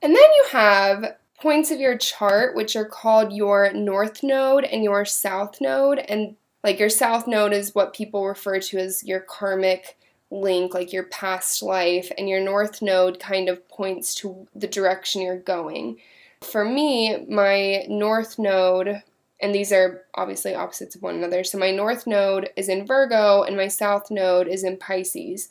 And 0.00 0.14
then 0.14 0.22
you 0.22 0.44
have 0.52 1.16
points 1.40 1.70
of 1.70 1.80
your 1.80 1.98
chart 1.98 2.54
which 2.56 2.74
are 2.74 2.86
called 2.86 3.32
your 3.32 3.72
north 3.72 4.22
node 4.22 4.64
and 4.64 4.82
your 4.82 5.04
south 5.04 5.60
node 5.60 5.98
and 5.98 6.36
like 6.64 6.80
your 6.80 6.88
south 6.88 7.28
node 7.28 7.52
is 7.52 7.74
what 7.74 7.94
people 7.94 8.26
refer 8.26 8.58
to 8.58 8.78
as 8.78 9.04
your 9.04 9.20
karmic 9.20 9.96
link 10.30 10.74
like 10.74 10.92
your 10.92 11.04
past 11.04 11.62
life 11.62 12.10
and 12.18 12.28
your 12.28 12.40
north 12.40 12.82
node 12.82 13.20
kind 13.20 13.48
of 13.48 13.68
points 13.68 14.14
to 14.16 14.48
the 14.54 14.66
direction 14.66 15.22
you're 15.22 15.38
going. 15.38 15.98
For 16.40 16.64
me, 16.64 17.24
my 17.28 17.84
north 17.88 18.38
node 18.38 19.02
and 19.40 19.54
these 19.54 19.72
are 19.72 20.04
obviously 20.14 20.54
opposites 20.54 20.94
of 20.94 21.02
one 21.02 21.16
another. 21.16 21.44
So 21.44 21.58
my 21.58 21.70
north 21.70 22.06
node 22.06 22.48
is 22.56 22.68
in 22.68 22.86
Virgo 22.86 23.42
and 23.42 23.56
my 23.56 23.68
south 23.68 24.10
node 24.10 24.48
is 24.48 24.64
in 24.64 24.78
Pisces. 24.78 25.50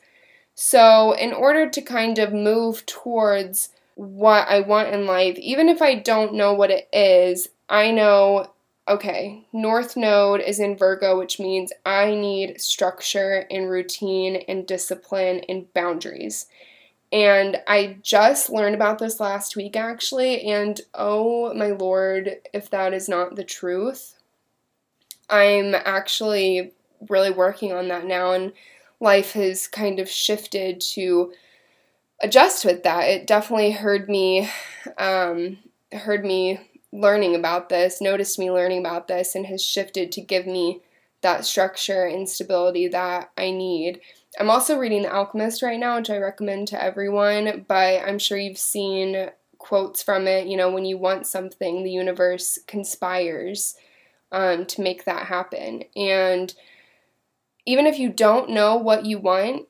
So, 0.56 1.14
in 1.14 1.34
order 1.34 1.70
to 1.70 1.82
kind 1.82 2.20
of 2.20 2.32
move 2.32 2.86
towards 2.86 3.70
what 3.96 4.48
I 4.48 4.62
want 4.62 4.94
in 4.94 5.06
life, 5.06 5.38
even 5.38 5.68
if 5.68 5.82
I 5.82 5.96
don't 5.96 6.36
know 6.36 6.54
what 6.54 6.72
it 6.72 6.88
is, 6.94 7.50
I 7.70 7.92
know 7.92 8.52
okay, 8.88 9.46
north 9.54 9.96
node 9.96 10.42
is 10.42 10.60
in 10.60 10.76
Virgo, 10.76 11.18
which 11.18 11.40
means 11.40 11.72
I 11.86 12.14
need 12.14 12.60
structure 12.60 13.46
and 13.50 13.70
routine 13.70 14.38
and 14.48 14.68
discipline 14.68 15.42
and 15.48 15.72
boundaries. 15.74 16.48
And 17.12 17.62
I 17.68 17.98
just 18.02 18.50
learned 18.50 18.76
about 18.76 18.98
this 18.98 19.20
last 19.20 19.56
week 19.56 19.76
actually, 19.76 20.42
and 20.42 20.82
oh 20.94 21.54
my 21.54 21.68
lord, 21.68 22.38
if 22.54 22.70
that 22.72 22.94
is 22.94 23.08
not 23.08 23.36
the 23.36 23.44
truth. 23.44 24.16
I'm 25.30 25.74
actually 25.74 26.74
really 27.10 27.32
working 27.32 27.72
on 27.72 27.88
that 27.88 28.06
now, 28.06 28.34
and 28.34 28.52
life 29.00 29.34
has 29.34 29.68
kind 29.68 30.00
of 30.00 30.10
shifted 30.10 30.82
to 30.82 31.34
adjust 32.22 32.66
with 32.66 32.84
that. 32.84 33.08
It 33.10 33.28
definitely 33.28 33.72
heard 33.72 34.10
me, 34.10 34.50
um, 34.98 35.60
heard 35.92 36.26
me 36.26 36.60
learning 36.94 37.36
about 37.36 37.70
this, 37.70 38.00
noticed 38.00 38.38
me 38.38 38.52
learning 38.52 38.80
about 38.80 39.08
this, 39.08 39.34
and 39.34 39.48
has 39.48 39.64
shifted 39.64 40.12
to 40.12 40.22
give 40.22 40.46
me 40.46 40.82
that 41.22 41.44
structure 41.46 42.06
and 42.06 42.30
stability 42.30 42.88
that 42.88 43.32
I 43.36 43.50
need. 43.50 44.00
I'm 44.40 44.50
also 44.50 44.78
reading 44.78 45.02
The 45.02 45.14
Alchemist 45.14 45.64
right 45.64 45.80
now, 45.80 45.98
which 45.98 46.10
I 46.10 46.18
recommend 46.18 46.68
to 46.70 46.82
everyone, 46.82 47.66
but 47.68 48.04
I'm 48.06 48.20
sure 48.20 48.38
you've 48.38 48.58
seen 48.58 49.30
quotes 49.58 50.04
from 50.04 50.28
it. 50.28 50.48
You 50.48 50.56
know, 50.56 50.70
when 50.70 50.86
you 50.86 50.98
want 50.98 51.26
something, 51.26 51.84
the 51.84 51.92
universe 51.92 52.60
conspires 52.68 53.76
um, 54.32 54.66
to 54.68 54.82
make 54.82 55.06
that 55.06 55.28
happen. 55.28 55.84
And 55.96 56.54
even 57.66 57.88
if 57.88 57.98
you 57.98 58.10
don't 58.10 58.50
know 58.50 58.76
what 58.76 59.06
you 59.06 59.18
want, 59.18 59.68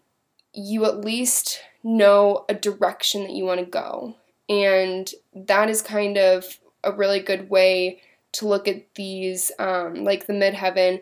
you 0.53 0.86
at 0.86 1.06
least 1.06 1.60
know 1.84 2.46
a 2.50 2.53
direction 2.53 3.24
that 3.24 3.34
you 3.34 3.46
want 3.46 3.60
to 3.60 3.65
go. 3.65 4.15
And 4.50 5.10
that 5.34 5.70
is 5.70 5.82
kind 5.82 6.18
of 6.18 6.60
a 6.84 6.92
really 6.92 7.20
good 7.20 7.50
way 7.50 8.02
to 8.34 8.48
look 8.48 8.68
at 8.68 8.96
these, 8.96 9.52
um, 9.60 10.04
like 10.04 10.28
the 10.28 10.34
midheaven 10.34 11.02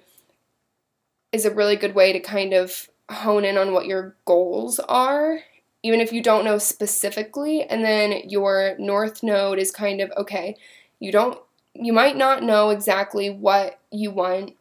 is 1.32 1.46
a 1.46 1.54
really 1.54 1.76
good 1.76 1.96
way 1.96 2.12
to 2.14 2.20
kind 2.20 2.54
of 2.54 2.90
hone 3.10 3.46
in 3.46 3.58
on 3.58 3.74
what 3.74 3.86
your 3.86 4.16
goals 4.26 4.80
are, 4.80 5.40
even 5.84 6.00
if 6.00 6.12
you 6.12 6.22
don't 6.22 6.46
know 6.46 6.58
specifically. 6.58 7.64
And 7.64 7.84
then 7.84 8.30
your 8.30 8.76
north 8.78 9.24
node 9.24 9.60
is 9.60 9.72
kind 9.72 10.02
of 10.02 10.12
okay, 10.18 10.56
you 11.00 11.12
don't, 11.12 11.40
you 11.74 11.94
might 11.94 12.18
not 12.18 12.44
know 12.44 12.70
exactly 12.70 13.30
what 13.30 13.80
you 13.92 14.12
want, 14.12 14.56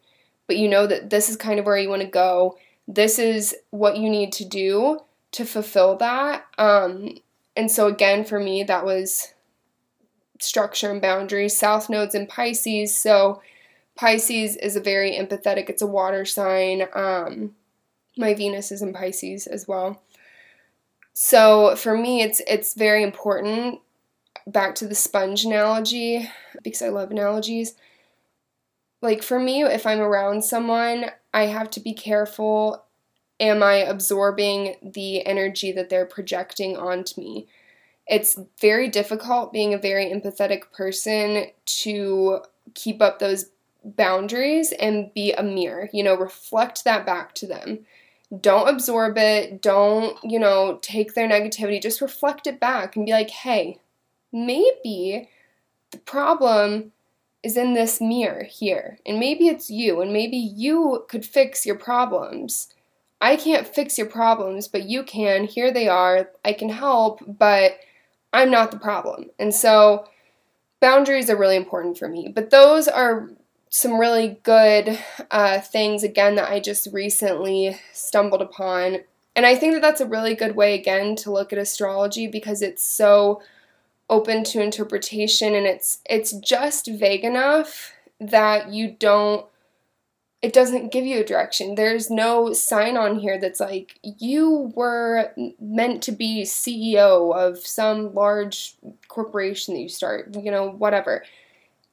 but 0.47 0.57
you 0.57 0.67
know 0.67 0.87
that 0.87 1.09
this 1.09 1.29
is 1.29 1.35
kind 1.35 1.59
of 1.59 1.65
where 1.65 1.77
you 1.77 1.89
want 1.89 2.01
to 2.01 2.07
go. 2.07 2.57
This 2.87 3.19
is 3.19 3.55
what 3.69 3.97
you 3.97 4.09
need 4.09 4.31
to 4.33 4.45
do 4.45 5.01
to 5.33 5.45
fulfill 5.45 5.95
that. 5.97 6.45
Um, 6.57 7.17
and 7.55 7.69
so, 7.69 7.87
again, 7.87 8.23
for 8.23 8.39
me, 8.39 8.63
that 8.63 8.85
was 8.85 9.33
structure 10.43 10.91
and 10.91 11.01
boundaries. 11.01 11.57
South 11.57 11.89
nodes 11.89 12.15
in 12.15 12.27
Pisces. 12.27 12.95
So, 12.95 13.41
Pisces 13.95 14.55
is 14.57 14.75
a 14.75 14.81
very 14.81 15.11
empathetic, 15.11 15.69
it's 15.69 15.81
a 15.81 15.87
water 15.87 16.25
sign. 16.25 16.87
Um, 16.93 17.55
my 18.17 18.33
Venus 18.33 18.71
is 18.71 18.81
in 18.81 18.93
Pisces 18.93 19.47
as 19.47 19.67
well. 19.67 20.01
So 21.13 21.75
for 21.75 21.97
me 21.97 22.21
it's 22.21 22.41
it's 22.47 22.73
very 22.73 23.03
important 23.03 23.79
back 24.47 24.75
to 24.75 24.87
the 24.87 24.95
sponge 24.95 25.45
analogy 25.45 26.29
because 26.63 26.81
I 26.81 26.89
love 26.89 27.11
analogies. 27.11 27.75
Like 29.01 29.23
for 29.23 29.39
me 29.39 29.63
if 29.63 29.85
I'm 29.85 29.99
around 29.99 30.43
someone, 30.43 31.11
I 31.33 31.47
have 31.47 31.69
to 31.71 31.79
be 31.79 31.93
careful 31.93 32.85
am 33.39 33.63
I 33.63 33.77
absorbing 33.77 34.75
the 34.83 35.25
energy 35.25 35.71
that 35.71 35.89
they're 35.89 36.05
projecting 36.05 36.77
onto 36.77 37.19
me? 37.19 37.47
It's 38.07 38.37
very 38.59 38.89
difficult 38.89 39.53
being 39.53 39.73
a 39.73 39.77
very 39.77 40.05
empathetic 40.05 40.71
person 40.73 41.47
to 41.65 42.39
keep 42.73 43.01
up 43.01 43.19
those 43.19 43.45
boundaries 43.83 44.71
and 44.73 45.13
be 45.13 45.33
a 45.33 45.43
mirror, 45.43 45.89
you 45.91 46.03
know, 46.03 46.15
reflect 46.15 46.83
that 46.83 47.05
back 47.05 47.33
to 47.35 47.47
them. 47.47 47.79
Don't 48.39 48.69
absorb 48.69 49.17
it. 49.17 49.61
Don't, 49.61 50.17
you 50.23 50.39
know, 50.39 50.79
take 50.81 51.13
their 51.13 51.27
negativity. 51.27 51.81
Just 51.81 52.01
reflect 52.01 52.47
it 52.47 52.59
back 52.59 52.95
and 52.95 53.05
be 53.05 53.11
like, 53.11 53.29
hey, 53.29 53.79
maybe 54.31 55.29
the 55.91 55.97
problem 55.97 56.93
is 57.43 57.57
in 57.57 57.73
this 57.73 57.99
mirror 57.99 58.43
here. 58.43 58.99
And 59.05 59.19
maybe 59.19 59.47
it's 59.47 59.69
you. 59.69 60.01
And 60.01 60.13
maybe 60.13 60.37
you 60.37 61.05
could 61.09 61.25
fix 61.25 61.65
your 61.65 61.75
problems. 61.75 62.73
I 63.19 63.35
can't 63.35 63.67
fix 63.67 63.97
your 63.97 64.07
problems, 64.07 64.67
but 64.67 64.83
you 64.83 65.03
can. 65.03 65.45
Here 65.45 65.71
they 65.71 65.87
are. 65.87 66.29
I 66.45 66.53
can 66.53 66.69
help, 66.69 67.21
but 67.27 67.79
I'm 68.33 68.51
not 68.51 68.71
the 68.71 68.79
problem. 68.79 69.29
And 69.39 69.53
so 69.53 70.05
boundaries 70.79 71.29
are 71.29 71.37
really 71.37 71.55
important 71.55 71.97
for 71.97 72.07
me. 72.07 72.31
But 72.33 72.49
those 72.49 72.87
are 72.87 73.29
some 73.69 73.97
really 73.97 74.39
good 74.43 74.99
uh, 75.31 75.61
things 75.61 76.03
again 76.03 76.35
that 76.35 76.49
I 76.49 76.59
just 76.59 76.87
recently 76.91 77.79
stumbled 77.93 78.41
upon. 78.41 78.97
And 79.35 79.45
I 79.45 79.55
think 79.55 79.73
that 79.73 79.81
that's 79.81 80.01
a 80.01 80.05
really 80.05 80.35
good 80.35 80.57
way 80.57 80.75
again 80.75 81.15
to 81.17 81.31
look 81.31 81.53
at 81.53 81.59
astrology 81.59 82.27
because 82.27 82.61
it's 82.61 82.83
so 82.83 83.41
open 84.09 84.43
to 84.43 84.61
interpretation 84.61 85.55
and 85.55 85.65
it's 85.65 85.99
it's 86.05 86.33
just 86.33 86.85
vague 86.85 87.23
enough 87.23 87.93
that 88.19 88.69
you 88.73 88.91
don't 88.91 89.45
it 90.41 90.53
doesn't 90.53 90.91
give 90.91 91.05
you 91.05 91.19
a 91.19 91.25
direction. 91.25 91.75
There's 91.75 92.09
no 92.09 92.51
sign 92.51 92.97
on 92.97 93.19
here 93.19 93.39
that's 93.39 93.59
like 93.59 93.99
you 94.01 94.71
were 94.75 95.33
meant 95.59 96.01
to 96.03 96.11
be 96.11 96.43
CEO 96.43 97.35
of 97.35 97.59
some 97.59 98.13
large 98.13 98.75
corporation 99.07 99.75
that 99.75 99.81
you 99.81 99.89
start, 99.89 100.35
you 100.35 100.49
know, 100.49 100.69
whatever. 100.69 101.23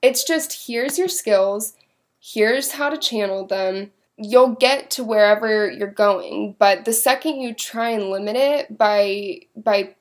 It's 0.00 0.24
just 0.24 0.66
here's 0.66 0.98
your 0.98 1.08
skills, 1.08 1.74
here's 2.20 2.72
how 2.72 2.88
to 2.88 2.96
channel 2.96 3.46
them. 3.46 3.90
You'll 4.16 4.54
get 4.54 4.90
to 4.92 5.04
wherever 5.04 5.70
you're 5.70 5.86
going, 5.86 6.56
but 6.58 6.84
the 6.84 6.92
second 6.92 7.40
you 7.40 7.54
try 7.54 7.90
and 7.90 8.10
limit 8.10 8.36
it 8.36 8.78
by 8.78 9.42
by 9.56 9.94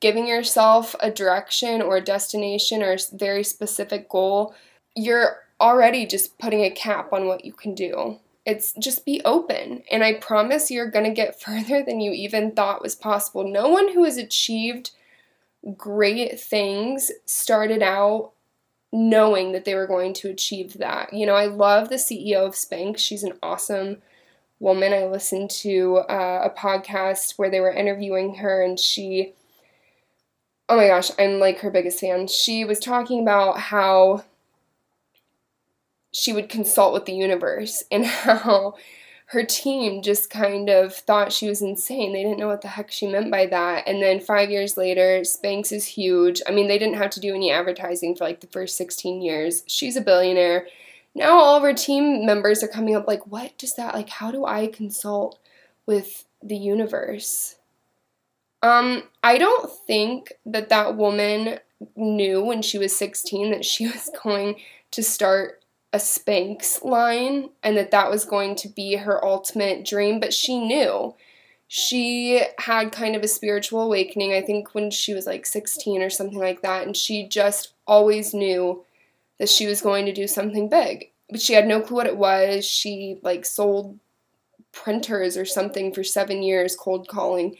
giving 0.00 0.26
yourself 0.26 0.94
a 1.00 1.10
direction 1.10 1.80
or 1.80 1.96
a 1.96 2.04
destination 2.04 2.82
or 2.82 2.92
a 2.92 2.98
very 3.12 3.44
specific 3.44 4.08
goal, 4.08 4.54
you're 4.94 5.43
already 5.60 6.06
just 6.06 6.38
putting 6.38 6.64
a 6.64 6.70
cap 6.70 7.12
on 7.12 7.26
what 7.26 7.44
you 7.44 7.52
can 7.52 7.74
do. 7.74 8.18
It's 8.44 8.72
just 8.74 9.06
be 9.06 9.22
open. 9.24 9.82
And 9.90 10.04
I 10.04 10.14
promise 10.14 10.70
you're 10.70 10.90
going 10.90 11.06
to 11.06 11.10
get 11.10 11.40
further 11.42 11.82
than 11.82 12.00
you 12.00 12.12
even 12.12 12.52
thought 12.52 12.82
was 12.82 12.94
possible. 12.94 13.50
No 13.50 13.68
one 13.68 13.92
who 13.92 14.04
has 14.04 14.16
achieved 14.16 14.90
great 15.76 16.38
things 16.38 17.10
started 17.24 17.82
out 17.82 18.32
knowing 18.92 19.52
that 19.52 19.64
they 19.64 19.74
were 19.74 19.88
going 19.88 20.12
to 20.14 20.30
achieve 20.30 20.74
that. 20.74 21.12
You 21.12 21.26
know, 21.26 21.34
I 21.34 21.46
love 21.46 21.88
the 21.88 21.96
CEO 21.96 22.46
of 22.46 22.54
Spanx. 22.54 22.98
She's 22.98 23.24
an 23.24 23.32
awesome 23.42 24.02
woman. 24.60 24.92
I 24.92 25.06
listened 25.06 25.50
to 25.50 25.98
uh, 26.08 26.48
a 26.48 26.50
podcast 26.50 27.32
where 27.36 27.50
they 27.50 27.60
were 27.60 27.72
interviewing 27.72 28.36
her, 28.36 28.62
and 28.62 28.78
she, 28.78 29.32
oh 30.68 30.76
my 30.76 30.86
gosh, 30.86 31.10
I'm 31.18 31.40
like 31.40 31.58
her 31.58 31.70
biggest 31.70 31.98
fan. 31.98 32.28
She 32.28 32.64
was 32.64 32.78
talking 32.78 33.20
about 33.20 33.58
how 33.58 34.22
she 36.14 36.32
would 36.32 36.48
consult 36.48 36.94
with 36.94 37.06
the 37.06 37.12
universe 37.12 37.82
and 37.90 38.06
how 38.06 38.74
her 39.26 39.42
team 39.42 40.00
just 40.00 40.30
kind 40.30 40.70
of 40.70 40.94
thought 40.94 41.32
she 41.32 41.48
was 41.48 41.60
insane. 41.60 42.12
They 42.12 42.22
didn't 42.22 42.38
know 42.38 42.46
what 42.46 42.60
the 42.60 42.68
heck 42.68 42.90
she 42.92 43.06
meant 43.06 43.32
by 43.32 43.46
that. 43.46 43.88
And 43.88 44.00
then 44.00 44.20
five 44.20 44.48
years 44.48 44.76
later, 44.76 45.22
Spanx 45.22 45.72
is 45.72 45.86
huge. 45.86 46.40
I 46.46 46.52
mean, 46.52 46.68
they 46.68 46.78
didn't 46.78 46.98
have 46.98 47.10
to 47.10 47.20
do 47.20 47.34
any 47.34 47.50
advertising 47.50 48.14
for 48.14 48.24
like 48.24 48.40
the 48.40 48.46
first 48.46 48.76
16 48.76 49.22
years. 49.22 49.64
She's 49.66 49.96
a 49.96 50.00
billionaire. 50.00 50.68
Now 51.16 51.36
all 51.38 51.56
of 51.56 51.62
her 51.64 51.74
team 51.74 52.24
members 52.24 52.62
are 52.62 52.68
coming 52.68 52.94
up 52.94 53.08
like, 53.08 53.26
what 53.26 53.58
does 53.58 53.74
that, 53.74 53.94
like, 53.94 54.08
how 54.08 54.30
do 54.30 54.44
I 54.44 54.68
consult 54.68 55.40
with 55.84 56.26
the 56.42 56.56
universe? 56.56 57.56
Um, 58.62 59.04
I 59.22 59.38
don't 59.38 59.70
think 59.86 60.32
that 60.46 60.68
that 60.68 60.96
woman 60.96 61.58
knew 61.96 62.44
when 62.44 62.62
she 62.62 62.78
was 62.78 62.96
16 62.96 63.50
that 63.50 63.64
she 63.64 63.86
was 63.90 64.10
going 64.22 64.56
to 64.92 65.02
start 65.02 65.63
a 65.94 65.98
Spanx 65.98 66.84
line 66.84 67.50
and 67.62 67.76
that 67.76 67.92
that 67.92 68.10
was 68.10 68.24
going 68.24 68.56
to 68.56 68.68
be 68.68 68.96
her 68.96 69.24
ultimate 69.24 69.84
dream, 69.86 70.18
but 70.18 70.34
she 70.34 70.58
knew. 70.58 71.14
She 71.68 72.42
had 72.58 72.90
kind 72.90 73.14
of 73.14 73.22
a 73.22 73.28
spiritual 73.28 73.80
awakening, 73.80 74.32
I 74.32 74.42
think, 74.42 74.74
when 74.74 74.90
she 74.90 75.14
was 75.14 75.24
like 75.24 75.46
16 75.46 76.02
or 76.02 76.10
something 76.10 76.38
like 76.38 76.62
that, 76.62 76.84
and 76.84 76.96
she 76.96 77.28
just 77.28 77.74
always 77.86 78.34
knew 78.34 78.84
that 79.38 79.48
she 79.48 79.68
was 79.68 79.80
going 79.80 80.04
to 80.06 80.12
do 80.12 80.26
something 80.26 80.68
big. 80.68 81.10
But 81.30 81.40
she 81.40 81.54
had 81.54 81.66
no 81.66 81.80
clue 81.80 81.96
what 81.96 82.06
it 82.08 82.16
was. 82.16 82.66
She 82.66 83.20
like 83.22 83.44
sold 83.44 83.98
printers 84.72 85.36
or 85.36 85.44
something 85.44 85.94
for 85.94 86.02
seven 86.02 86.42
years, 86.42 86.76
cold 86.76 87.06
calling 87.06 87.56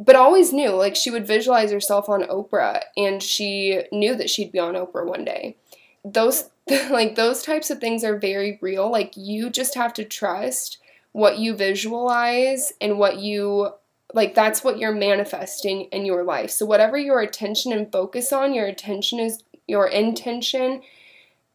but 0.00 0.16
always 0.16 0.50
knew 0.52 0.70
like 0.70 0.96
she 0.96 1.10
would 1.10 1.26
visualize 1.26 1.70
herself 1.70 2.08
on 2.08 2.22
Oprah 2.22 2.80
and 2.96 3.22
she 3.22 3.82
knew 3.92 4.16
that 4.16 4.30
she'd 4.30 4.50
be 4.50 4.58
on 4.58 4.74
Oprah 4.74 5.06
one 5.06 5.26
day. 5.26 5.56
Those 6.04 6.50
like 6.90 7.14
those 7.16 7.42
types 7.42 7.70
of 7.70 7.78
things 7.78 8.04
are 8.04 8.18
very 8.18 8.58
real. 8.60 8.90
Like 8.90 9.16
you 9.16 9.50
just 9.50 9.74
have 9.74 9.92
to 9.94 10.04
trust 10.04 10.78
what 11.12 11.38
you 11.38 11.54
visualize 11.54 12.72
and 12.80 12.98
what 12.98 13.18
you 13.18 13.72
like 14.12 14.34
that's 14.34 14.64
what 14.64 14.78
you're 14.78 14.94
manifesting 14.94 15.82
in 15.86 16.04
your 16.04 16.24
life. 16.24 16.50
So 16.50 16.66
whatever 16.66 16.98
your 16.98 17.20
attention 17.20 17.72
and 17.72 17.90
focus 17.90 18.32
on, 18.32 18.54
your 18.54 18.66
attention 18.66 19.20
is 19.20 19.42
your 19.66 19.86
intention 19.86 20.82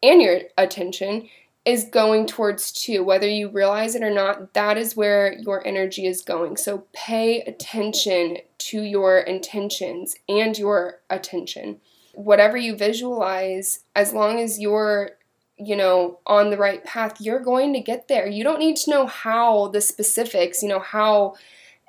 and 0.02 0.22
your 0.22 0.42
attention 0.58 1.28
is 1.66 1.86
going 1.86 2.28
towards 2.28 2.72
too, 2.72 3.04
whether 3.04 3.28
you 3.28 3.50
realize 3.50 3.96
it 3.96 4.04
or 4.04 4.12
not, 4.12 4.54
that 4.54 4.78
is 4.78 4.96
where 4.96 5.34
your 5.34 5.66
energy 5.68 6.06
is 6.06 6.22
going. 6.22 6.58
So 6.58 6.86
pay 6.94 7.42
attention 7.42 8.38
to 8.60 8.82
your 8.84 9.20
intentions 9.20 10.16
and 10.30 10.58
your 10.58 11.00
attention 11.10 11.82
whatever 12.16 12.58
you 12.58 12.76
visualize, 12.76 13.82
as 13.96 14.14
long 14.14 14.40
as 14.40 14.60
you're, 14.60 15.12
you 15.58 15.76
know, 15.76 16.20
on 16.26 16.50
the 16.50 16.58
right 16.58 16.84
path, 16.84 17.20
you're 17.20 17.40
going 17.40 17.74
to 17.74 17.80
get 17.80 18.08
there. 18.08 18.28
You 18.28 18.44
don't 18.44 18.60
need 18.60 18.78
to 18.78 18.92
know 18.92 19.08
how 19.08 19.68
the 19.68 19.82
specifics, 19.82 20.64
you 20.64 20.70
know, 20.70 20.80
how 20.80 21.36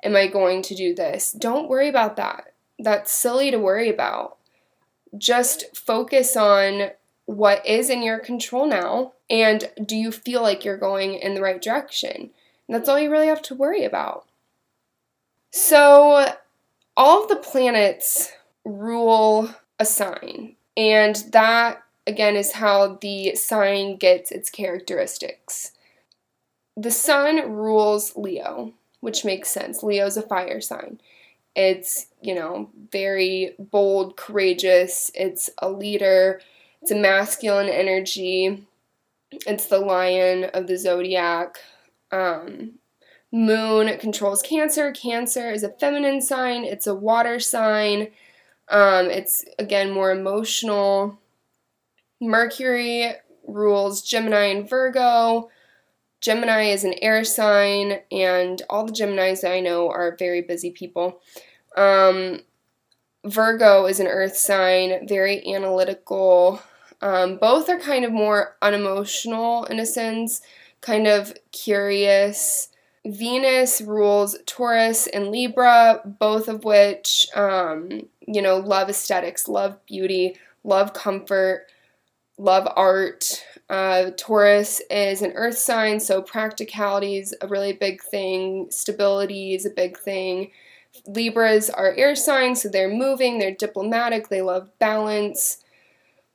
am 0.03 0.15
I 0.15 0.27
going 0.27 0.61
to 0.63 0.75
do 0.75 0.93
this? 0.93 1.31
Don't 1.31 1.69
worry 1.69 1.87
about 1.87 2.15
that. 2.17 2.53
That's 2.79 3.11
silly 3.11 3.51
to 3.51 3.57
worry 3.57 3.89
about. 3.89 4.37
Just 5.17 5.75
focus 5.75 6.35
on 6.35 6.91
what 7.25 7.65
is 7.65 7.89
in 7.89 8.03
your 8.03 8.19
control 8.19 8.67
now 8.67 9.13
and 9.29 9.69
do 9.83 9.95
you 9.95 10.11
feel 10.11 10.41
like 10.41 10.63
you're 10.63 10.77
going 10.77 11.15
in 11.15 11.33
the 11.33 11.41
right 11.41 11.61
direction? 11.61 12.29
And 12.67 12.75
that's 12.75 12.87
all 12.87 12.99
you 12.99 13.11
really 13.11 13.27
have 13.27 13.41
to 13.43 13.55
worry 13.55 13.83
about. 13.83 14.25
So, 15.51 16.33
all 16.95 17.23
of 17.23 17.29
the 17.29 17.35
planets 17.35 18.31
rule 18.65 19.49
a 19.79 19.85
sign. 19.85 20.55
And 20.75 21.15
that, 21.31 21.83
again, 22.05 22.35
is 22.35 22.53
how 22.53 22.97
the 23.01 23.35
sign 23.35 23.97
gets 23.97 24.31
its 24.31 24.49
characteristics. 24.49 25.71
The 26.75 26.91
sun 26.91 27.51
rules 27.51 28.15
Leo, 28.15 28.73
which 28.99 29.25
makes 29.25 29.49
sense. 29.49 29.81
Leo's 29.81 30.17
a 30.17 30.21
fire 30.21 30.61
sign. 30.61 31.01
It's, 31.55 32.07
you 32.21 32.35
know, 32.35 32.69
very 32.91 33.55
bold, 33.57 34.15
courageous. 34.15 35.09
It's 35.15 35.49
a 35.57 35.69
leader. 35.69 36.39
It's 36.83 36.91
a 36.91 36.95
masculine 36.95 37.69
energy. 37.69 38.63
It's 39.31 39.65
the 39.65 39.79
lion 39.79 40.45
of 40.53 40.67
the 40.67 40.77
zodiac. 40.77 41.57
Um, 42.11 42.73
moon 43.31 43.97
controls 43.97 44.43
Cancer. 44.43 44.91
Cancer 44.91 45.49
is 45.49 45.63
a 45.63 45.69
feminine 45.69 46.21
sign. 46.21 46.63
It's 46.63 46.85
a 46.85 46.95
water 46.95 47.39
sign. 47.39 48.09
Um, 48.69 49.09
it's 49.09 49.45
again 49.59 49.91
more 49.91 50.11
emotional. 50.11 51.19
Mercury 52.19 53.13
rules 53.47 54.01
Gemini 54.01 54.45
and 54.45 54.69
Virgo. 54.69 55.49
Gemini 56.19 56.63
is 56.63 56.83
an 56.83 56.95
air 57.01 57.23
sign, 57.23 57.99
and 58.11 58.61
all 58.69 58.85
the 58.85 58.91
Geminis 58.91 59.41
that 59.41 59.51
I 59.51 59.59
know 59.59 59.89
are 59.89 60.15
very 60.17 60.41
busy 60.41 60.71
people. 60.71 61.21
Um, 61.75 62.41
Virgo 63.23 63.85
is 63.85 63.99
an 63.99 64.07
earth 64.07 64.35
sign, 64.35 65.07
very 65.07 65.45
analytical. 65.47 66.61
Um, 67.01 67.37
both 67.37 67.69
are 67.69 67.79
kind 67.79 68.03
of 68.03 68.11
more 68.11 68.55
unemotional 68.61 69.65
in 69.65 69.79
a 69.79 69.85
sense, 69.85 70.41
kind 70.81 71.07
of 71.07 71.33
curious. 71.51 72.69
Venus 73.05 73.79
rules 73.79 74.37
Taurus 74.45 75.07
and 75.07 75.29
Libra, 75.29 76.01
both 76.03 76.47
of 76.47 76.63
which, 76.63 77.27
um, 77.35 78.07
you 78.27 78.41
know, 78.41 78.57
love 78.57 78.89
aesthetics, 78.89 79.47
love 79.47 79.83
beauty, 79.85 80.35
love 80.63 80.93
comfort, 80.93 81.67
love 82.37 82.67
art. 82.75 83.43
Uh, 83.69 84.11
Taurus 84.17 84.81
is 84.89 85.21
an 85.21 85.31
earth 85.35 85.57
sign, 85.57 85.99
so 85.99 86.21
practicality 86.21 87.17
is 87.17 87.35
a 87.41 87.47
really 87.47 87.73
big 87.73 88.01
thing, 88.01 88.67
stability 88.69 89.55
is 89.55 89.65
a 89.65 89.69
big 89.69 89.97
thing. 89.97 90.51
Libras 91.05 91.69
are 91.69 91.93
air 91.95 92.15
signs, 92.15 92.61
so 92.61 92.69
they're 92.69 92.89
moving, 92.89 93.39
they're 93.39 93.51
diplomatic, 93.53 94.29
they 94.29 94.41
love 94.41 94.69
balance. 94.79 95.63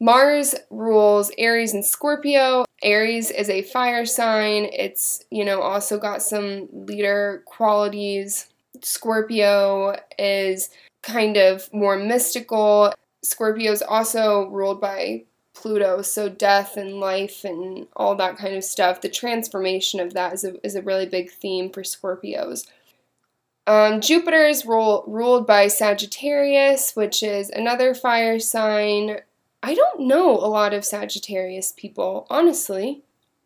Mars 0.00 0.54
rules 0.70 1.30
Aries 1.38 1.74
and 1.74 1.84
Scorpio. 1.84 2.64
Aries 2.82 3.30
is 3.30 3.48
a 3.48 3.62
fire 3.62 4.04
sign. 4.04 4.68
It's, 4.72 5.24
you 5.30 5.44
know, 5.44 5.60
also 5.60 5.96
got 5.98 6.22
some 6.22 6.68
leader 6.72 7.42
qualities. 7.46 8.48
Scorpio 8.82 9.96
is 10.18 10.70
kind 11.02 11.36
of 11.36 11.72
more 11.72 11.96
mystical. 11.96 12.94
Scorpio 13.22 13.72
is 13.72 13.82
also 13.82 14.48
ruled 14.48 14.80
by 14.80 15.24
Pluto, 15.54 16.02
so 16.02 16.28
death 16.28 16.76
and 16.76 16.98
life 16.98 17.44
and 17.44 17.86
all 17.94 18.14
that 18.16 18.36
kind 18.36 18.54
of 18.54 18.64
stuff. 18.64 19.00
The 19.00 19.08
transformation 19.08 20.00
of 20.00 20.14
that 20.14 20.32
is 20.32 20.44
a, 20.44 20.64
is 20.66 20.74
a 20.74 20.82
really 20.82 21.06
big 21.06 21.30
theme 21.30 21.70
for 21.70 21.82
Scorpios. 21.82 22.66
Um, 23.66 24.00
Jupiter 24.00 24.46
is 24.46 24.66
rule, 24.66 25.04
ruled 25.06 25.46
by 25.46 25.68
Sagittarius, 25.68 26.96
which 26.96 27.22
is 27.22 27.48
another 27.50 27.94
fire 27.94 28.40
sign. 28.40 29.18
I 29.62 29.74
don't 29.74 30.00
know 30.00 30.30
a 30.32 30.48
lot 30.48 30.74
of 30.74 30.84
Sagittarius 30.84 31.72
people, 31.76 32.26
honestly. 32.28 33.02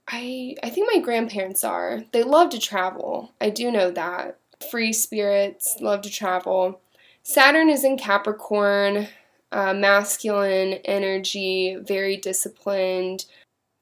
I 0.09 0.57
I 0.63 0.71
think 0.71 0.89
my 0.93 1.01
grandparents 1.01 1.65
are. 1.65 2.05
They 2.13 2.23
love 2.23 2.51
to 2.51 2.59
travel. 2.59 3.33
I 3.41 3.51
do 3.51 3.71
know 3.71 3.91
that. 3.91 4.39
Free 4.71 4.93
spirits, 4.93 5.77
love 5.81 6.01
to 6.03 6.11
travel. 6.11 6.81
Saturn 7.29 7.71
is 7.71 7.83
in 7.83 7.97
Capricorn, 7.99 9.09
uh, 9.51 9.75
masculine 9.75 10.75
energy, 10.85 11.75
very 11.75 12.17
disciplined, 12.17 13.25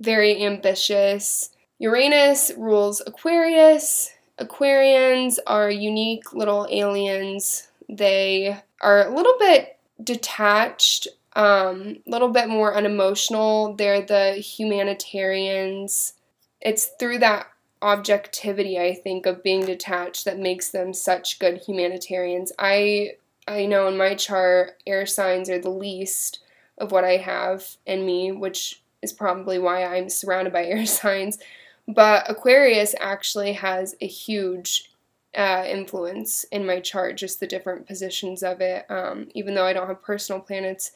very 0.01 0.43
ambitious. 0.43 1.51
Uranus 1.79 2.53
rules 2.57 3.03
Aquarius. 3.07 4.15
Aquarians 4.39 5.37
are 5.47 5.69
unique 5.71 6.33
little 6.33 6.67
aliens. 6.71 7.69
They 7.87 8.63
are 8.81 9.07
a 9.07 9.15
little 9.15 9.37
bit 9.39 9.77
detached 10.03 11.07
a 11.37 11.45
um, 11.45 11.99
little 12.07 12.31
bit 12.31 12.49
more 12.49 12.75
unemotional. 12.75 13.75
They're 13.75 14.01
the 14.01 14.37
humanitarians. 14.37 16.15
It's 16.63 16.87
through 16.99 17.19
that 17.19 17.49
objectivity, 17.83 18.79
I 18.79 18.95
think, 18.95 19.27
of 19.27 19.43
being 19.43 19.67
detached 19.67 20.25
that 20.25 20.39
makes 20.39 20.71
them 20.71 20.95
such 20.95 21.39
good 21.39 21.59
humanitarians. 21.59 22.51
I 22.59 23.17
I 23.47 23.67
know 23.67 23.89
in 23.89 23.97
my 23.97 24.15
chart, 24.15 24.83
air 24.87 25.07
signs 25.07 25.51
are 25.51 25.59
the 25.59 25.71
least 25.71 26.41
of 26.79 26.93
what 26.93 27.05
I 27.05 27.17
have 27.19 27.77
in 27.87 28.05
me, 28.07 28.33
which 28.33 28.83
is 29.03 29.13
probably 29.13 29.59
why 29.59 29.85
I'm 29.85 30.09
surrounded 30.09 30.53
by 30.53 30.65
air 30.67 30.87
signs. 30.87 31.39
But 31.87 32.29
Aquarius 32.31 32.95
actually 33.01 33.53
has 33.53 33.95
a 34.01 34.07
huge 34.07 34.91
uh, 35.37 35.65
influence 35.67 36.45
in 36.45 36.65
my 36.65 36.81
chart, 36.81 37.17
just 37.17 37.41
the 37.41 37.47
different 37.47 37.87
positions 37.87 38.43
of 38.43 38.61
it. 38.61 38.87
Um, 38.91 39.29
even 39.35 39.55
though 39.55 39.67
I 39.67 39.73
don't 39.73 39.89
have 39.89 40.03
personal 40.03 40.41
planets 40.41 40.93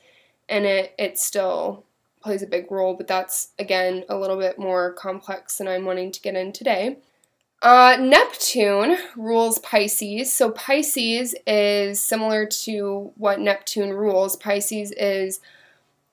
in 0.49 0.65
it, 0.65 0.95
it 0.99 1.19
still 1.19 1.85
plays 2.21 2.43
a 2.43 2.47
big 2.47 2.71
role, 2.71 2.95
but 2.95 3.07
that's 3.07 3.49
again 3.59 4.05
a 4.09 4.17
little 4.17 4.39
bit 4.39 4.59
more 4.59 4.93
complex 4.93 5.59
than 5.59 5.69
I'm 5.69 5.85
wanting 5.85 6.11
to 6.13 6.21
get 6.21 6.37
in 6.37 6.53
today. 6.53 6.99
Uh, 7.61 7.97
Neptune 7.99 8.97
rules 9.17 9.59
Pisces. 9.59 10.33
So 10.33 10.51
Pisces 10.51 11.35
is 11.47 12.01
similar 12.01 12.47
to 12.47 13.13
what 13.17 13.41
Neptune 13.41 13.93
rules. 13.93 14.37
Pisces 14.37 14.93
is 14.93 15.41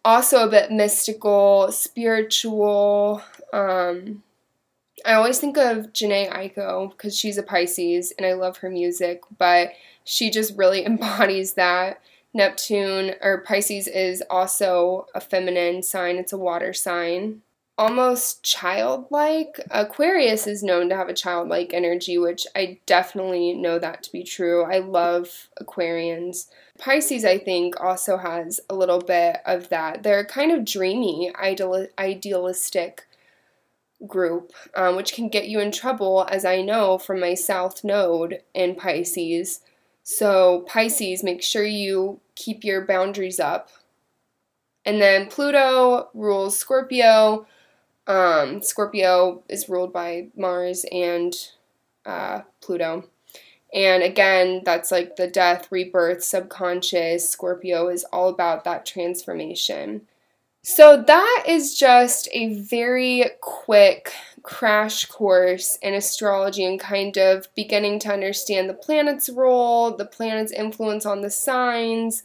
also 0.03 0.45
a 0.47 0.49
bit 0.49 0.71
mystical, 0.71 1.71
spiritual. 1.71 3.21
Um, 3.53 4.23
I 5.05 5.13
always 5.13 5.37
think 5.39 5.57
of 5.57 5.93
Jhené 5.93 6.31
Aiko 6.31 6.89
because 6.89 7.15
she's 7.15 7.37
a 7.37 7.43
Pisces 7.43 8.11
and 8.17 8.25
I 8.25 8.33
love 8.33 8.57
her 8.57 8.69
music, 8.69 9.21
but 9.37 9.71
she 10.03 10.31
just 10.31 10.57
really 10.57 10.83
embodies 10.85 11.53
that. 11.53 12.01
Neptune 12.33 13.15
or 13.21 13.41
Pisces 13.41 13.87
is 13.87 14.21
also 14.29 15.05
a 15.15 15.21
feminine 15.21 15.83
sign, 15.83 16.17
it's 16.17 16.33
a 16.33 16.37
water 16.37 16.73
sign. 16.73 17.41
Almost 17.77 18.41
childlike. 18.41 19.59
Aquarius 19.69 20.47
is 20.47 20.63
known 20.63 20.87
to 20.87 20.95
have 20.95 21.09
a 21.09 21.13
childlike 21.13 21.73
energy, 21.73 22.17
which 22.17 22.47
I 22.55 22.79
definitely 22.85 23.53
know 23.53 23.79
that 23.79 24.01
to 24.03 24.11
be 24.13 24.23
true. 24.23 24.63
I 24.63 24.79
love 24.79 25.49
Aquarians. 25.61 26.47
Pisces, 26.77 27.25
I 27.25 27.37
think, 27.37 27.79
also 27.81 28.15
has 28.15 28.61
a 28.69 28.75
little 28.75 28.99
bit 28.99 29.39
of 29.45 29.67
that. 29.69 30.03
They're 30.03 30.23
kind 30.23 30.53
of 30.53 30.63
dreamy, 30.63 31.33
ideal- 31.35 31.87
idealistic 31.99 33.07
group, 34.07 34.53
um, 34.73 34.95
which 34.95 35.13
can 35.13 35.27
get 35.27 35.49
you 35.49 35.59
in 35.59 35.71
trouble, 35.71 36.25
as 36.29 36.45
I 36.45 36.61
know 36.61 36.97
from 36.97 37.19
my 37.19 37.33
South 37.33 37.83
Node 37.83 38.41
in 38.53 38.75
Pisces. 38.75 39.59
So, 40.01 40.65
Pisces, 40.67 41.23
make 41.23 41.41
sure 41.41 41.65
you 41.65 42.21
keep 42.35 42.63
your 42.63 42.85
boundaries 42.85 43.39
up. 43.39 43.69
And 44.85 45.01
then 45.01 45.27
Pluto 45.27 46.09
rules 46.13 46.57
Scorpio. 46.57 47.47
Um, 48.07 48.61
Scorpio 48.61 49.43
is 49.49 49.69
ruled 49.69 49.91
by 49.91 50.27
Mars 50.35 50.85
and 50.91 51.33
uh, 52.05 52.41
Pluto. 52.61 53.05
And 53.73 54.03
again, 54.03 54.61
that's 54.63 54.91
like 54.91 55.15
the 55.15 55.27
death, 55.27 55.67
rebirth, 55.71 56.23
subconscious. 56.23 57.29
Scorpio 57.29 57.89
is 57.89 58.05
all 58.05 58.29
about 58.29 58.63
that 58.63 58.85
transformation. 58.85 60.07
So, 60.63 61.03
that 61.05 61.43
is 61.47 61.77
just 61.77 62.27
a 62.31 62.55
very 62.55 63.25
quick 63.39 64.11
crash 64.41 65.05
course 65.05 65.77
in 65.81 65.93
astrology 65.93 66.63
and 66.65 66.79
kind 66.79 67.17
of 67.17 67.47
beginning 67.53 67.99
to 67.99 68.13
understand 68.13 68.67
the 68.69 68.73
planet's 68.73 69.29
role, 69.29 69.91
the 69.95 70.05
planet's 70.05 70.51
influence 70.51 71.05
on 71.05 71.21
the 71.21 71.29
signs. 71.29 72.23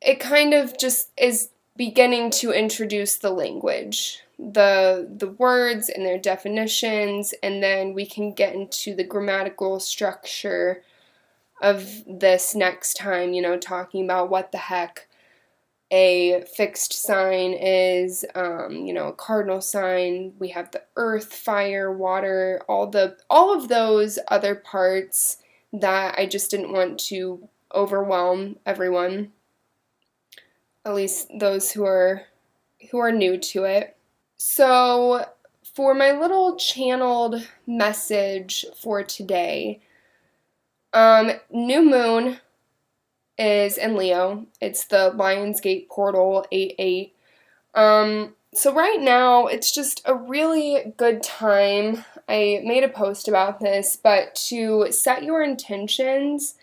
It 0.00 0.20
kind 0.20 0.54
of 0.54 0.78
just 0.78 1.10
is 1.18 1.50
beginning 1.76 2.30
to 2.30 2.52
introduce 2.52 3.16
the 3.16 3.30
language, 3.30 4.22
the 4.38 5.08
the 5.16 5.28
words 5.28 5.88
and 5.88 6.04
their 6.06 6.18
definitions, 6.18 7.34
and 7.42 7.62
then 7.62 7.94
we 7.94 8.06
can 8.06 8.32
get 8.32 8.54
into 8.54 8.94
the 8.94 9.04
grammatical 9.04 9.80
structure 9.80 10.82
of 11.60 12.04
this 12.06 12.54
next 12.54 12.94
time, 12.94 13.32
you 13.32 13.42
know, 13.42 13.58
talking 13.58 14.04
about 14.04 14.30
what 14.30 14.52
the 14.52 14.58
heck 14.58 15.08
a 15.90 16.44
fixed 16.54 16.92
sign 16.92 17.54
is 17.54 18.24
um, 18.34 18.72
you 18.86 18.92
know 18.92 19.08
a 19.08 19.12
cardinal 19.12 19.60
sign. 19.60 20.34
We 20.38 20.48
have 20.50 20.70
the 20.70 20.82
earth 20.96 21.32
fire 21.34 21.90
water 21.92 22.62
all 22.68 22.86
the 22.86 23.16
all 23.30 23.54
of 23.54 23.68
those 23.68 24.18
other 24.28 24.54
parts 24.54 25.38
that 25.72 26.14
i 26.18 26.26
just 26.26 26.50
didn't 26.50 26.72
want 26.72 26.98
to 26.98 27.48
overwhelm 27.74 28.56
everyone 28.64 29.32
at 30.84 30.94
least 30.94 31.28
those 31.38 31.72
who 31.72 31.84
are 31.84 32.22
who 32.90 32.98
are 32.98 33.12
new 33.12 33.36
to 33.36 33.64
it 33.64 33.97
so 34.38 35.26
for 35.74 35.94
my 35.94 36.12
little 36.12 36.56
channeled 36.56 37.46
message 37.66 38.64
for 38.80 39.02
today 39.02 39.80
um 40.94 41.32
new 41.50 41.82
moon 41.82 42.38
is 43.38 43.78
in 43.78 43.96
Leo. 43.96 44.46
It's 44.60 44.84
the 44.84 45.12
Lionsgate 45.16 45.88
portal 45.88 46.44
8 46.50 46.74
8. 46.78 47.14
Um, 47.74 48.34
so, 48.54 48.74
right 48.74 49.00
now, 49.00 49.46
it's 49.46 49.72
just 49.72 50.02
a 50.04 50.14
really 50.14 50.94
good 50.96 51.22
time. 51.22 52.04
I 52.28 52.60
made 52.64 52.82
a 52.82 52.88
post 52.88 53.28
about 53.28 53.60
this, 53.60 53.96
but 53.96 54.34
to 54.48 54.90
set 54.90 55.22
your 55.22 55.42
intentions, 55.42 56.54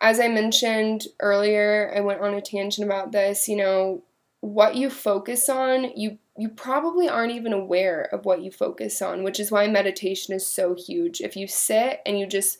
as 0.00 0.18
I 0.18 0.28
mentioned 0.28 1.08
earlier, 1.20 1.92
I 1.94 2.00
went 2.00 2.20
on 2.20 2.34
a 2.34 2.40
tangent 2.40 2.86
about 2.86 3.12
this. 3.12 3.48
You 3.48 3.56
know, 3.56 4.02
what 4.40 4.76
you 4.76 4.88
focus 4.88 5.48
on, 5.48 5.96
you 5.96 6.18
you 6.38 6.48
probably 6.48 7.08
aren't 7.08 7.32
even 7.32 7.52
aware 7.52 8.02
of 8.12 8.24
what 8.24 8.42
you 8.42 8.50
focus 8.50 9.00
on, 9.00 9.22
which 9.22 9.40
is 9.40 9.50
why 9.50 9.66
meditation 9.66 10.34
is 10.34 10.46
so 10.46 10.74
huge. 10.74 11.20
If 11.20 11.36
you 11.36 11.46
sit 11.48 12.00
and 12.04 12.18
you 12.18 12.26
just 12.26 12.58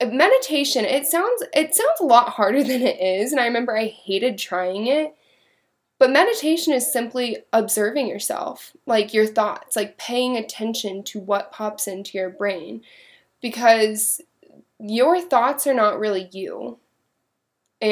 uh, 0.00 0.06
meditation 0.06 0.84
it 0.84 1.06
sounds 1.06 1.44
it 1.52 1.72
sounds 1.72 2.00
a 2.00 2.04
lot 2.04 2.30
harder 2.30 2.62
than 2.64 2.82
it 2.82 3.00
is 3.00 3.30
and 3.30 3.40
i 3.40 3.46
remember 3.46 3.76
i 3.76 3.86
hated 3.86 4.36
trying 4.36 4.88
it 4.88 5.14
but 6.00 6.10
meditation 6.10 6.72
is 6.72 6.92
simply 6.92 7.38
observing 7.52 8.08
yourself 8.08 8.72
like 8.86 9.14
your 9.14 9.26
thoughts 9.26 9.76
like 9.76 9.96
paying 9.96 10.36
attention 10.36 11.04
to 11.04 11.20
what 11.20 11.52
pops 11.52 11.86
into 11.86 12.18
your 12.18 12.28
brain 12.28 12.82
because 13.40 14.20
your 14.80 15.20
thoughts 15.20 15.64
are 15.64 15.74
not 15.74 16.00
really 16.00 16.28
you 16.32 16.78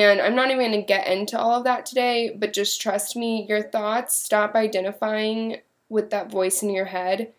and 0.01 0.21
i'm 0.21 0.35
not 0.35 0.51
even 0.51 0.71
going 0.71 0.81
to 0.81 0.87
get 0.87 1.07
into 1.07 1.39
all 1.39 1.59
of 1.59 1.65
that 1.65 1.87
today 1.87 2.35
but 2.39 2.53
just 2.53 2.81
trust 2.81 3.17
me 3.17 3.47
your 3.49 3.63
thoughts 3.63 4.17
stop 4.17 4.55
identifying 4.55 5.59
with 5.89 6.11
that 6.11 6.31
voice 6.31 6.63
in 6.63 6.71
your 6.71 6.87
head 6.87 7.33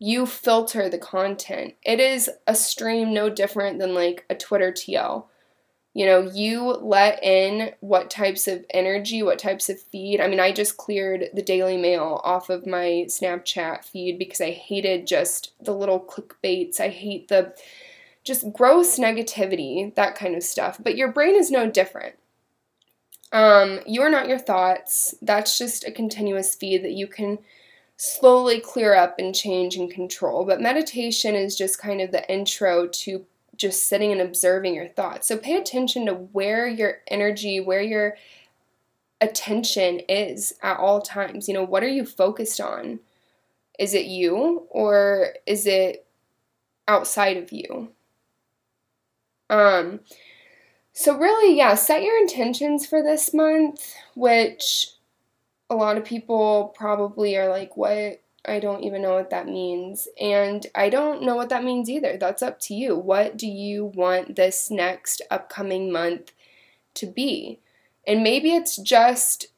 you 0.00 0.24
filter 0.24 0.88
the 0.88 0.98
content. 0.98 1.74
It 1.84 2.00
is 2.00 2.30
a 2.46 2.54
stream 2.54 3.12
no 3.12 3.28
different 3.28 3.78
than 3.78 3.94
like 3.94 4.24
a 4.30 4.34
Twitter 4.34 4.72
TL. 4.72 5.26
You 5.92 6.06
know, 6.06 6.30
you 6.32 6.62
let 6.68 7.22
in 7.22 7.74
what 7.80 8.10
types 8.10 8.48
of 8.48 8.64
energy, 8.70 9.22
what 9.22 9.38
types 9.38 9.68
of 9.68 9.78
feed. 9.78 10.20
I 10.20 10.28
mean, 10.28 10.40
I 10.40 10.52
just 10.52 10.78
cleared 10.78 11.28
the 11.34 11.42
Daily 11.42 11.76
Mail 11.76 12.20
off 12.24 12.48
of 12.48 12.66
my 12.66 13.04
Snapchat 13.08 13.84
feed 13.84 14.18
because 14.18 14.40
I 14.40 14.52
hated 14.52 15.06
just 15.06 15.52
the 15.62 15.74
little 15.74 16.00
clickbaits. 16.00 16.80
I 16.80 16.88
hate 16.88 17.28
the 17.28 17.54
just 18.24 18.52
gross 18.52 18.98
negativity, 18.98 19.94
that 19.94 20.14
kind 20.14 20.34
of 20.34 20.42
stuff. 20.42 20.78
But 20.82 20.96
your 20.96 21.12
brain 21.12 21.34
is 21.34 21.50
no 21.50 21.70
different. 21.70 22.16
Um, 23.32 23.80
you 23.86 24.02
are 24.02 24.10
not 24.10 24.28
your 24.28 24.38
thoughts. 24.38 25.14
That's 25.22 25.56
just 25.56 25.84
a 25.84 25.92
continuous 25.92 26.54
feed 26.54 26.82
that 26.84 26.92
you 26.92 27.06
can 27.06 27.38
slowly 27.96 28.60
clear 28.60 28.94
up 28.94 29.16
and 29.18 29.34
change 29.34 29.76
and 29.76 29.90
control. 29.90 30.44
But 30.44 30.60
meditation 30.60 31.34
is 31.34 31.56
just 31.56 31.80
kind 31.80 32.00
of 32.00 32.12
the 32.12 32.28
intro 32.30 32.88
to 32.88 33.24
just 33.56 33.88
sitting 33.88 34.10
and 34.10 34.22
observing 34.22 34.74
your 34.74 34.88
thoughts. 34.88 35.28
So 35.28 35.36
pay 35.36 35.56
attention 35.56 36.06
to 36.06 36.14
where 36.14 36.66
your 36.66 36.98
energy, 37.08 37.60
where 37.60 37.82
your 37.82 38.16
attention 39.20 40.00
is 40.08 40.54
at 40.62 40.78
all 40.78 41.02
times. 41.02 41.46
You 41.46 41.54
know, 41.54 41.64
what 41.64 41.82
are 41.82 41.88
you 41.88 42.06
focused 42.06 42.60
on? 42.60 43.00
Is 43.78 43.94
it 43.94 44.06
you 44.06 44.66
or 44.70 45.34
is 45.46 45.66
it 45.66 46.06
outside 46.88 47.36
of 47.36 47.52
you? 47.52 47.92
Um 49.50 50.00
so 50.92 51.16
really, 51.16 51.56
yeah, 51.56 51.74
set 51.76 52.02
your 52.02 52.18
intentions 52.18 52.86
for 52.86 53.02
this 53.02 53.32
month, 53.32 53.94
which 54.14 54.88
a 55.70 55.74
lot 55.74 55.96
of 55.96 56.04
people 56.04 56.74
probably 56.76 57.36
are 57.36 57.48
like, 57.48 57.76
what? 57.76 58.20
I 58.44 58.58
don't 58.58 58.84
even 58.84 59.02
know 59.02 59.14
what 59.14 59.30
that 59.30 59.46
means. 59.46 60.08
And 60.20 60.66
I 60.74 60.88
don't 60.88 61.22
know 61.22 61.36
what 61.36 61.50
that 61.50 61.64
means 61.64 61.88
either. 61.88 62.16
That's 62.16 62.42
up 62.42 62.58
to 62.60 62.74
you. 62.74 62.96
What 62.96 63.36
do 63.36 63.46
you 63.46 63.84
want 63.84 64.36
this 64.36 64.70
next 64.70 65.22
upcoming 65.30 65.92
month 65.92 66.32
to 66.94 67.06
be? 67.06 67.60
And 68.06 68.22
maybe 68.22 68.54
it's 68.54 68.76
just 68.76 69.48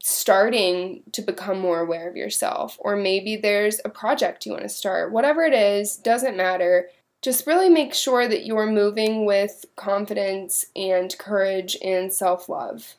starting 0.00 1.02
to 1.12 1.20
become 1.20 1.58
more 1.58 1.80
aware 1.80 2.08
of 2.08 2.16
yourself, 2.16 2.76
or 2.80 2.96
maybe 2.96 3.36
there's 3.36 3.80
a 3.84 3.90
project 3.90 4.46
you 4.46 4.52
want 4.52 4.62
to 4.62 4.68
start. 4.68 5.10
Whatever 5.10 5.42
it 5.42 5.52
is, 5.52 5.96
doesn't 5.96 6.36
matter. 6.36 6.88
Just 7.22 7.46
really 7.46 7.68
make 7.68 7.94
sure 7.94 8.28
that 8.28 8.46
you're 8.46 8.70
moving 8.70 9.24
with 9.24 9.64
confidence 9.74 10.66
and 10.76 11.16
courage 11.18 11.76
and 11.82 12.12
self 12.12 12.48
love. 12.48 12.94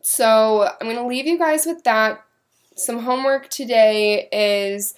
So 0.00 0.68
I'm 0.80 0.86
going 0.86 0.96
to 0.96 1.06
leave 1.06 1.26
you 1.26 1.36
guys 1.38 1.66
with 1.66 1.82
that. 1.84 2.24
Some 2.76 3.00
homework 3.00 3.48
today 3.48 4.28
is 4.30 4.94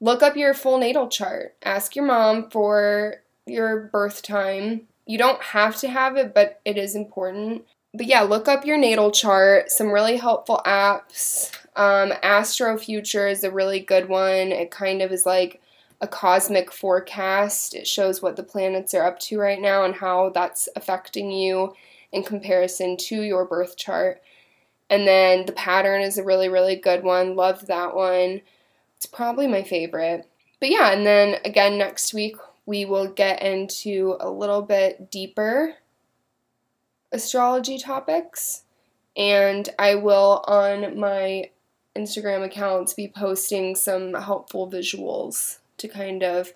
look 0.00 0.22
up 0.22 0.36
your 0.36 0.54
full 0.54 0.78
natal 0.78 1.08
chart. 1.08 1.54
Ask 1.62 1.94
your 1.94 2.06
mom 2.06 2.48
for 2.50 3.16
your 3.46 3.90
birth 3.92 4.22
time. 4.22 4.88
You 5.06 5.18
don't 5.18 5.42
have 5.42 5.76
to 5.80 5.88
have 5.88 6.16
it, 6.16 6.34
but 6.34 6.60
it 6.64 6.78
is 6.78 6.94
important. 6.94 7.64
But 7.94 8.06
yeah, 8.06 8.22
look 8.22 8.48
up 8.48 8.64
your 8.64 8.78
natal 8.78 9.10
chart, 9.10 9.70
some 9.70 9.90
really 9.90 10.18
helpful 10.18 10.60
apps. 10.64 11.50
Um, 11.76 12.12
Astro 12.22 12.76
Future 12.78 13.26
is 13.26 13.44
a 13.44 13.50
really 13.50 13.80
good 13.80 14.08
one. 14.08 14.52
It 14.52 14.70
kind 14.70 15.00
of 15.00 15.10
is 15.12 15.24
like 15.24 15.60
a 16.00 16.08
cosmic 16.08 16.72
forecast. 16.72 17.74
It 17.74 17.86
shows 17.86 18.22
what 18.22 18.36
the 18.36 18.42
planets 18.42 18.94
are 18.94 19.04
up 19.04 19.18
to 19.20 19.38
right 19.38 19.60
now 19.60 19.84
and 19.84 19.94
how 19.94 20.30
that's 20.30 20.68
affecting 20.76 21.30
you 21.30 21.74
in 22.12 22.22
comparison 22.22 22.96
to 22.96 23.22
your 23.22 23.44
birth 23.44 23.76
chart. 23.76 24.22
And 24.90 25.06
then 25.06 25.46
the 25.46 25.52
pattern 25.52 26.00
is 26.00 26.16
a 26.16 26.24
really, 26.24 26.48
really 26.48 26.76
good 26.76 27.02
one. 27.02 27.36
Love 27.36 27.66
that 27.66 27.94
one. 27.94 28.40
It's 28.96 29.06
probably 29.06 29.46
my 29.46 29.62
favorite. 29.62 30.26
But 30.60 30.70
yeah, 30.70 30.92
and 30.92 31.06
then 31.06 31.36
again 31.44 31.78
next 31.78 32.14
week 32.14 32.36
we 32.64 32.84
will 32.84 33.08
get 33.08 33.42
into 33.42 34.16
a 34.20 34.30
little 34.30 34.62
bit 34.62 35.10
deeper 35.10 35.74
astrology 37.12 37.78
topics. 37.78 38.62
And 39.16 39.68
I 39.78 39.96
will 39.96 40.44
on 40.46 40.98
my 40.98 41.50
Instagram 41.96 42.44
accounts 42.44 42.94
be 42.94 43.08
posting 43.08 43.74
some 43.74 44.14
helpful 44.14 44.70
visuals 44.70 45.58
to 45.78 45.88
kind 45.88 46.22
of 46.22 46.52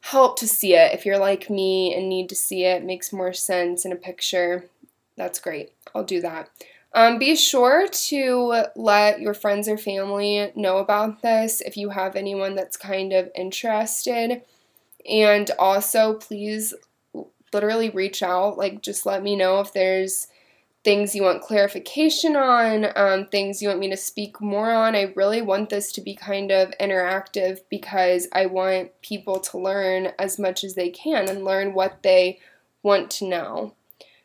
help 0.00 0.38
to 0.38 0.46
see 0.46 0.74
it. 0.74 0.92
If 0.92 1.06
you're 1.06 1.18
like 1.18 1.48
me 1.48 1.94
and 1.94 2.08
need 2.08 2.28
to 2.28 2.34
see 2.34 2.64
it, 2.64 2.84
makes 2.84 3.12
more 3.12 3.32
sense 3.32 3.84
in 3.84 3.92
a 3.92 3.96
picture, 3.96 4.66
that's 5.16 5.38
great. 5.38 5.72
I'll 5.94 6.04
do 6.04 6.20
that. 6.20 6.50
Um, 6.92 7.18
be 7.18 7.34
sure 7.34 7.88
to 7.88 8.66
let 8.76 9.20
your 9.20 9.34
friends 9.34 9.68
or 9.68 9.76
family 9.76 10.52
know 10.54 10.78
about 10.78 11.22
this 11.22 11.60
if 11.60 11.76
you 11.76 11.88
have 11.88 12.14
anyone 12.14 12.54
that's 12.54 12.76
kind 12.76 13.12
of 13.12 13.30
interested. 13.34 14.42
And 15.10 15.50
also, 15.58 16.14
please 16.14 16.72
literally 17.52 17.90
reach 17.90 18.22
out. 18.22 18.58
Like, 18.58 18.80
just 18.80 19.06
let 19.06 19.22
me 19.22 19.34
know 19.34 19.60
if 19.60 19.72
there's 19.72 20.28
things 20.84 21.14
you 21.14 21.22
want 21.22 21.42
clarification 21.42 22.36
on, 22.36 22.86
um, 22.94 23.26
things 23.26 23.62
you 23.62 23.68
want 23.68 23.80
me 23.80 23.88
to 23.88 23.96
speak 23.96 24.40
more 24.40 24.70
on. 24.70 24.94
I 24.94 25.12
really 25.16 25.40
want 25.40 25.70
this 25.70 25.90
to 25.92 26.02
be 26.02 26.14
kind 26.14 26.52
of 26.52 26.72
interactive 26.78 27.60
because 27.70 28.28
I 28.32 28.46
want 28.46 28.90
people 29.00 29.40
to 29.40 29.58
learn 29.58 30.12
as 30.18 30.38
much 30.38 30.62
as 30.62 30.74
they 30.74 30.90
can 30.90 31.28
and 31.28 31.44
learn 31.44 31.72
what 31.72 32.02
they 32.02 32.38
want 32.82 33.10
to 33.12 33.26
know. 33.26 33.74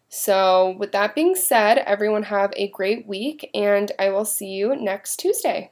So, 0.09 0.75
with 0.77 0.91
that 0.91 1.15
being 1.15 1.35
said, 1.35 1.77
everyone 1.79 2.23
have 2.23 2.51
a 2.55 2.67
great 2.69 3.07
week, 3.07 3.49
and 3.53 3.91
I 3.99 4.09
will 4.09 4.25
see 4.25 4.47
you 4.47 4.75
next 4.75 5.17
Tuesday. 5.17 5.71